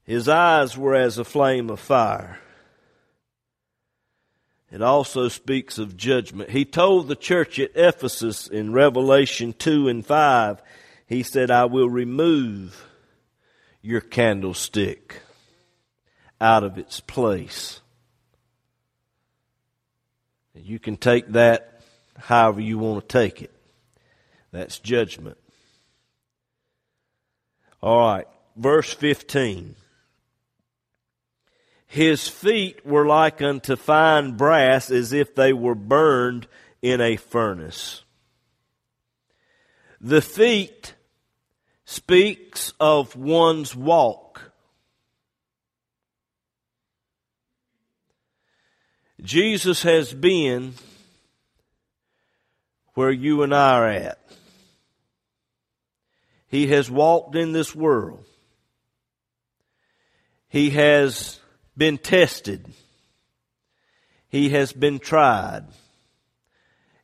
His 0.05 0.29
eyes 0.29 0.77
were 0.77 0.94
as 0.94 1.18
a 1.18 1.25
flame 1.25 1.70
of 1.70 1.81
fire. 1.81 2.38
It 4.70 4.83
also 4.83 5.29
speaks 5.29 5.79
of 5.79 5.96
judgment. 5.96 6.51
He 6.51 6.64
told 6.64 7.07
the 7.07 7.14
church 7.16 7.59
at 7.59 7.77
Ephesus 7.77 8.46
in 8.46 8.72
Revelation 8.72 9.53
2 9.53 9.88
and 9.88 10.05
5, 10.05 10.62
he 11.07 11.22
said, 11.22 11.51
I 11.51 11.66
will 11.66 11.90
remove 11.90 12.87
your 13.83 14.01
candlestick 14.01 15.20
out 16.40 16.64
of 16.64 16.79
its 16.79 17.01
place. 17.01 17.81
You 20.55 20.79
can 20.79 20.96
take 20.96 21.29
that 21.33 21.71
however 22.22 22.61
you 22.61 22.78
want 22.78 23.08
to 23.08 23.12
take 23.12 23.42
it. 23.42 23.52
That's 24.52 24.78
judgment. 24.78 25.38
All 27.82 27.98
right, 27.98 28.26
verse 28.56 28.92
15. 28.92 29.74
His 31.87 32.28
feet 32.28 32.87
were 32.87 33.06
like 33.06 33.42
unto 33.42 33.76
fine 33.76 34.37
brass 34.37 34.90
as 34.90 35.12
if 35.12 35.35
they 35.35 35.52
were 35.52 35.74
burned 35.74 36.46
in 36.80 37.00
a 37.00 37.16
furnace. 37.16 38.02
The 40.00 40.22
feet 40.22 40.94
speaks 41.85 42.72
of 42.80 43.14
one's 43.16 43.76
walk. 43.76 44.52
Jesus 49.20 49.82
has 49.82 50.12
been 50.12 50.74
where 52.94 53.11
you 53.11 53.42
and 53.42 53.55
I 53.55 53.78
are 53.78 53.88
at. 53.88 54.18
He 56.48 56.66
has 56.68 56.90
walked 56.90 57.35
in 57.35 57.52
this 57.52 57.74
world. 57.74 58.24
He 60.48 60.70
has 60.70 61.40
been 61.76 61.96
tested. 61.96 62.66
He 64.28 64.50
has 64.50 64.72
been 64.72 64.98
tried. 64.98 65.64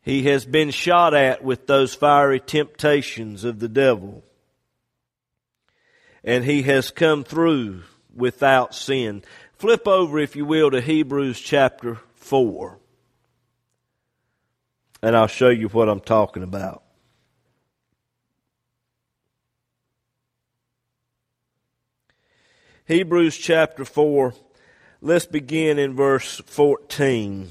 He 0.03 0.25
has 0.25 0.45
been 0.45 0.71
shot 0.71 1.15
at 1.15 1.43
with 1.43 1.67
those 1.67 1.95
fiery 1.95 2.41
temptations 2.41 3.45
of 3.45 3.59
the 3.59 3.69
devil. 3.69 4.23
And 6.23 6.45
he 6.45 6.63
has 6.63 6.91
come 6.91 7.25
through 7.25 7.85
without 8.15 8.75
sin. 8.75 9.23
Flip 9.55 9.87
over, 9.89 10.19
if 10.19 10.37
you 10.37 10.45
will, 10.45 10.71
to 10.71 10.81
Hebrews 10.81 11.41
chapter 11.41 11.99
4. 12.17 12.79
And 15.03 15.17
I'll 15.17 15.29
show 15.29 15.49
you 15.49 15.69
what 15.69 15.89
I'm 15.89 16.01
talking 16.01 16.43
about. 16.43 16.83
Hebrews 22.87 23.37
chapter 23.37 23.85
4. 23.85 24.35
Let's 25.01 25.27
begin 25.27 25.79
in 25.79 25.95
verse 25.95 26.41
14. 26.47 27.51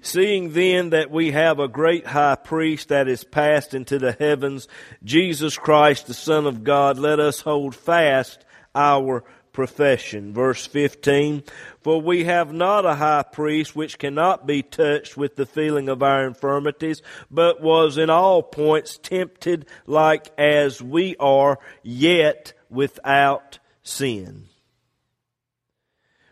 Seeing 0.00 0.52
then 0.52 0.90
that 0.90 1.10
we 1.10 1.32
have 1.32 1.58
a 1.58 1.68
great 1.68 2.06
high 2.06 2.36
priest 2.36 2.88
that 2.88 3.08
is 3.08 3.24
passed 3.24 3.74
into 3.74 3.98
the 3.98 4.12
heavens, 4.12 4.68
Jesus 5.02 5.58
Christ, 5.58 6.06
the 6.06 6.14
Son 6.14 6.46
of 6.46 6.64
God, 6.64 6.96
let 6.96 7.18
us 7.18 7.40
hold 7.40 7.74
fast 7.74 8.44
our 8.74 9.24
profession. 9.58 10.32
Verse 10.32 10.64
15, 10.66 11.42
For 11.80 12.00
we 12.00 12.22
have 12.22 12.52
not 12.52 12.86
a 12.86 12.94
high 12.94 13.24
priest 13.24 13.74
which 13.74 13.98
cannot 13.98 14.46
be 14.46 14.62
touched 14.62 15.16
with 15.16 15.34
the 15.34 15.46
feeling 15.46 15.88
of 15.88 16.00
our 16.00 16.24
infirmities, 16.24 17.02
but 17.28 17.60
was 17.60 17.98
in 17.98 18.08
all 18.08 18.40
points 18.40 19.00
tempted 19.02 19.66
like 19.84 20.28
as 20.38 20.80
we 20.80 21.16
are, 21.16 21.58
yet 21.82 22.52
without 22.70 23.58
sin. 23.82 24.44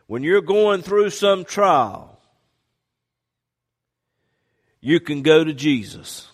When 0.06 0.22
you're 0.22 0.40
going 0.40 0.82
through 0.82 1.10
some 1.10 1.44
trial, 1.44 2.20
you 4.80 5.00
can 5.00 5.22
go 5.22 5.42
to 5.42 5.52
Jesus 5.52 6.28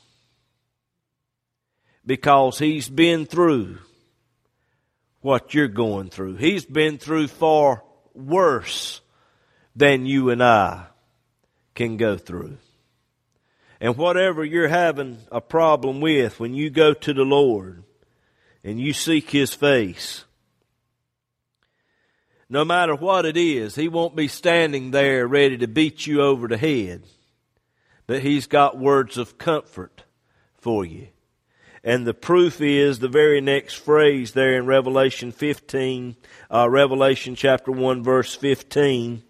because 2.05 2.59
he's 2.59 2.91
been 2.91 3.25
through 3.25 3.79
what 5.23 5.55
you're 5.55 5.69
going 5.69 6.11
through. 6.11 6.37
He's 6.37 6.65
been 6.65 6.99
through 6.99 7.29
far 7.29 7.83
worse 8.15 9.01
than 9.75 10.05
you 10.05 10.31
and 10.31 10.43
I 10.43 10.87
can 11.75 11.97
go 11.97 12.17
through. 12.19 12.59
And 13.81 13.97
whatever 13.97 14.45
you're 14.45 14.69
having 14.69 15.19
a 15.33 15.41
problem 15.41 16.01
with, 16.01 16.39
when 16.39 16.55
you 16.55 16.71
go 16.71 16.93
to 16.93 17.13
the 17.15 17.25
Lord 17.25 17.83
and 18.63 18.79
you 18.79 18.93
seek 18.93 19.31
His 19.31 19.55
face, 19.55 20.25
no 22.49 22.65
matter 22.65 22.95
what 22.95 23.25
it 23.25 23.37
is, 23.37 23.75
He 23.75 23.89
won't 23.89 24.15
be 24.15 24.29
standing 24.29 24.91
there 24.91 25.27
ready 25.27 25.57
to 25.59 25.67
beat 25.67 26.07
you 26.07 26.21
over 26.21 26.47
the 26.47 26.59
head 26.59 27.03
but 28.07 28.23
He's 28.23 28.47
got 28.47 28.79
words 28.79 29.17
of 29.17 29.39
comfort 29.39 30.05
for 30.59 30.85
you. 30.85 31.09
And 31.85 32.07
the 32.07 32.15
proof 32.15 32.61
is 32.61 32.99
the 32.99 33.09
very 33.09 33.41
next 33.41 33.75
phrase 33.75 34.33
there 34.33 34.57
in 34.57 34.67
Revelation 34.67 35.33
15, 35.33 36.17
uh, 36.51 36.69
Revelation 36.71 37.35
chapter 37.35 37.73
1 37.73 38.05
verse 38.05 38.35
15. 38.37 39.23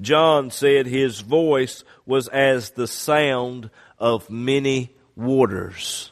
John 0.00 0.50
said 0.50 0.86
his 0.86 1.20
voice 1.20 1.84
was 2.04 2.26
as 2.28 2.70
the 2.70 2.86
sound 2.88 3.70
of 3.98 4.28
many 4.28 4.96
waters. 5.14 6.10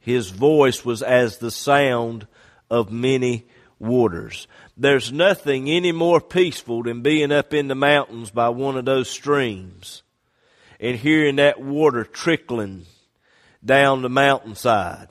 His 0.00 0.30
voice 0.30 0.84
was 0.84 1.02
as 1.02 1.38
the 1.38 1.50
sound 1.50 2.26
of 2.70 2.90
many 2.90 3.46
waters. 3.78 4.48
There's 4.76 5.12
nothing 5.12 5.68
any 5.68 5.92
more 5.92 6.20
peaceful 6.20 6.82
than 6.82 7.02
being 7.02 7.30
up 7.30 7.52
in 7.52 7.68
the 7.68 7.74
mountains 7.74 8.30
by 8.30 8.48
one 8.48 8.76
of 8.76 8.86
those 8.86 9.10
streams 9.10 10.02
and 10.80 10.96
hearing 10.96 11.36
that 11.36 11.60
water 11.60 12.02
trickling 12.02 12.86
down 13.64 14.02
the 14.02 14.10
mountainside. 14.10 15.08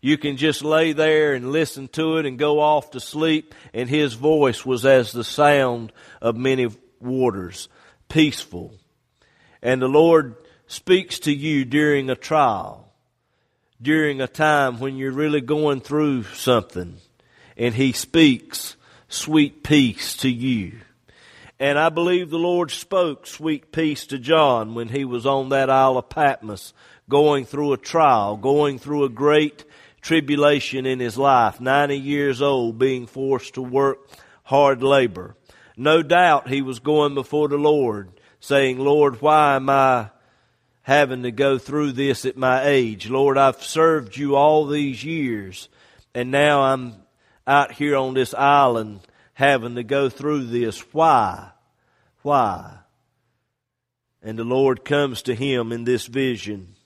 You 0.00 0.18
can 0.18 0.36
just 0.36 0.64
lay 0.64 0.92
there 0.92 1.34
and 1.34 1.52
listen 1.52 1.88
to 1.88 2.16
it 2.16 2.26
and 2.26 2.38
go 2.38 2.60
off 2.60 2.90
to 2.90 3.00
sleep, 3.00 3.54
and 3.72 3.88
his 3.88 4.14
voice 4.14 4.66
was 4.66 4.84
as 4.84 5.12
the 5.12 5.24
sound 5.24 5.92
of 6.20 6.36
many 6.36 6.68
waters, 7.00 7.68
peaceful. 8.08 8.74
And 9.62 9.80
the 9.80 9.88
Lord 9.88 10.34
speaks 10.66 11.20
to 11.20 11.32
you 11.32 11.64
during 11.64 12.10
a 12.10 12.16
trial, 12.16 12.92
during 13.80 14.20
a 14.20 14.26
time 14.26 14.80
when 14.80 14.96
you're 14.96 15.12
really 15.12 15.40
going 15.40 15.80
through 15.80 16.24
something, 16.24 16.96
and 17.56 17.74
He 17.74 17.92
speaks 17.92 18.76
sweet 19.08 19.62
peace 19.62 20.16
to 20.18 20.30
you. 20.30 20.80
And 21.60 21.78
I 21.78 21.90
believe 21.90 22.30
the 22.30 22.38
Lord 22.38 22.70
spoke 22.72 23.26
sweet 23.26 23.70
peace 23.70 24.06
to 24.06 24.18
John 24.18 24.74
when 24.74 24.88
he 24.88 25.04
was 25.04 25.26
on 25.26 25.50
that 25.50 25.70
Isle 25.70 25.98
of 25.98 26.08
Patmos, 26.08 26.72
going 27.08 27.44
through 27.44 27.72
a 27.72 27.78
trial, 27.78 28.36
going 28.36 28.78
through 28.78 29.04
a 29.04 29.08
great 29.08 29.64
tribulation 30.00 30.86
in 30.86 31.00
his 31.00 31.16
life, 31.16 31.60
90 31.60 31.98
years 31.98 32.42
old, 32.42 32.78
being 32.78 33.06
forced 33.06 33.54
to 33.54 33.62
work 33.62 33.98
hard 34.44 34.82
labor. 34.82 35.36
No 35.76 36.02
doubt 36.02 36.48
he 36.48 36.62
was 36.62 36.80
going 36.80 37.14
before 37.14 37.48
the 37.48 37.56
Lord, 37.56 38.10
saying, 38.40 38.78
Lord, 38.78 39.22
why 39.22 39.56
am 39.56 39.70
I 39.70 40.10
having 40.82 41.22
to 41.22 41.30
go 41.30 41.58
through 41.58 41.92
this 41.92 42.24
at 42.24 42.36
my 42.36 42.64
age? 42.66 43.08
Lord, 43.08 43.38
I've 43.38 43.62
served 43.62 44.16
you 44.16 44.36
all 44.36 44.66
these 44.66 45.04
years, 45.04 45.68
and 46.14 46.30
now 46.30 46.62
I'm 46.62 46.96
out 47.46 47.72
here 47.72 47.96
on 47.96 48.14
this 48.14 48.34
island 48.34 49.00
having 49.34 49.76
to 49.76 49.82
go 49.82 50.08
through 50.08 50.46
this. 50.46 50.80
Why? 50.92 51.50
Why? 52.22 52.78
And 54.22 54.38
the 54.38 54.44
Lord 54.44 54.84
comes 54.84 55.22
to 55.22 55.34
him 55.34 55.72
in 55.72 55.84
this 55.84 56.06
vision 56.06 56.76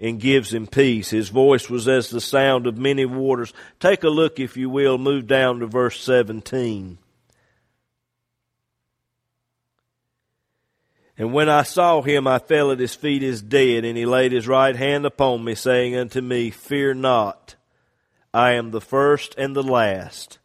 and 0.00 0.20
gives 0.20 0.52
him 0.52 0.66
peace. 0.66 1.10
His 1.10 1.28
voice 1.28 1.68
was 1.68 1.88
as 1.88 2.10
the 2.10 2.20
sound 2.20 2.66
of 2.66 2.78
many 2.78 3.04
waters. 3.04 3.52
Take 3.80 4.04
a 4.04 4.08
look, 4.08 4.38
if 4.38 4.56
you 4.56 4.70
will, 4.70 4.98
move 4.98 5.26
down 5.26 5.60
to 5.60 5.66
verse 5.66 6.00
17. 6.00 6.98
And 11.16 11.32
when 11.32 11.48
I 11.48 11.62
saw 11.64 12.00
him, 12.02 12.28
I 12.28 12.38
fell 12.38 12.70
at 12.70 12.78
his 12.78 12.94
feet 12.94 13.24
as 13.24 13.42
dead, 13.42 13.84
and 13.84 13.98
he 13.98 14.06
laid 14.06 14.30
his 14.30 14.46
right 14.46 14.76
hand 14.76 15.04
upon 15.04 15.42
me, 15.42 15.56
saying 15.56 15.96
unto 15.96 16.20
me, 16.20 16.50
Fear 16.50 16.94
not, 16.94 17.56
I 18.32 18.52
am 18.52 18.70
the 18.70 18.80
first 18.80 19.34
and 19.36 19.56
the 19.56 19.62
last. 19.62 20.38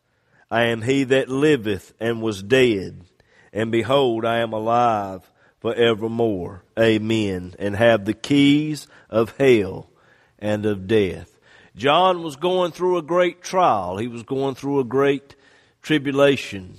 I 0.49 0.63
am 0.63 0.81
he 0.81 1.03
that 1.05 1.29
liveth 1.29 1.93
and 1.99 2.21
was 2.21 2.41
dead 2.41 3.05
and 3.53 3.71
behold, 3.71 4.25
I 4.25 4.39
am 4.39 4.51
alive 4.51 5.29
forevermore. 5.63 6.63
Amen. 6.77 7.55
And 7.57 7.75
have 7.75 8.05
the 8.05 8.13
keys 8.13 8.85
of 9.09 9.35
hell 9.37 9.89
and 10.37 10.65
of 10.67 10.85
death. 10.87 11.39
John 11.75 12.21
was 12.21 12.35
going 12.35 12.73
through 12.73 12.97
a 12.97 13.01
great 13.01 13.41
trial. 13.41 13.97
He 13.97 14.07
was 14.07 14.23
going 14.23 14.53
through 14.53 14.79
a 14.79 14.83
great 14.83 15.35
tribulation 15.81 16.75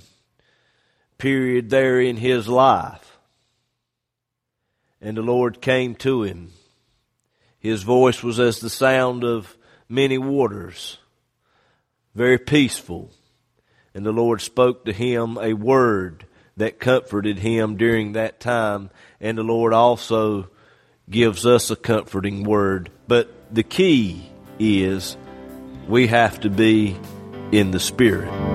period 1.17 1.69
there 1.69 1.99
in 1.99 2.17
his 2.17 2.47
life. 2.47 3.17
And 5.01 5.17
the 5.17 5.23
Lord 5.23 5.61
came 5.61 5.95
to 5.95 6.23
him. 6.23 6.51
His 7.59 7.81
voice 7.81 8.21
was 8.21 8.39
as 8.39 8.59
the 8.59 8.69
sound 8.69 9.23
of 9.23 9.57
many 9.89 10.19
waters, 10.19 10.99
very 12.13 12.37
peaceful. 12.37 13.11
And 13.95 14.05
the 14.05 14.11
Lord 14.11 14.41
spoke 14.41 14.85
to 14.85 14.93
him 14.93 15.39
a 15.41 15.53
word 15.53 16.25
that 16.57 16.79
comforted 16.79 17.39
him 17.39 17.75
during 17.77 18.13
that 18.13 18.39
time. 18.39 18.89
And 19.19 19.37
the 19.37 19.43
Lord 19.43 19.73
also 19.73 20.49
gives 21.09 21.45
us 21.45 21.69
a 21.71 21.75
comforting 21.75 22.43
word. 22.43 22.89
But 23.07 23.29
the 23.53 23.63
key 23.63 24.29
is 24.59 25.17
we 25.87 26.07
have 26.07 26.39
to 26.41 26.49
be 26.49 26.97
in 27.51 27.71
the 27.71 27.79
Spirit. 27.79 28.54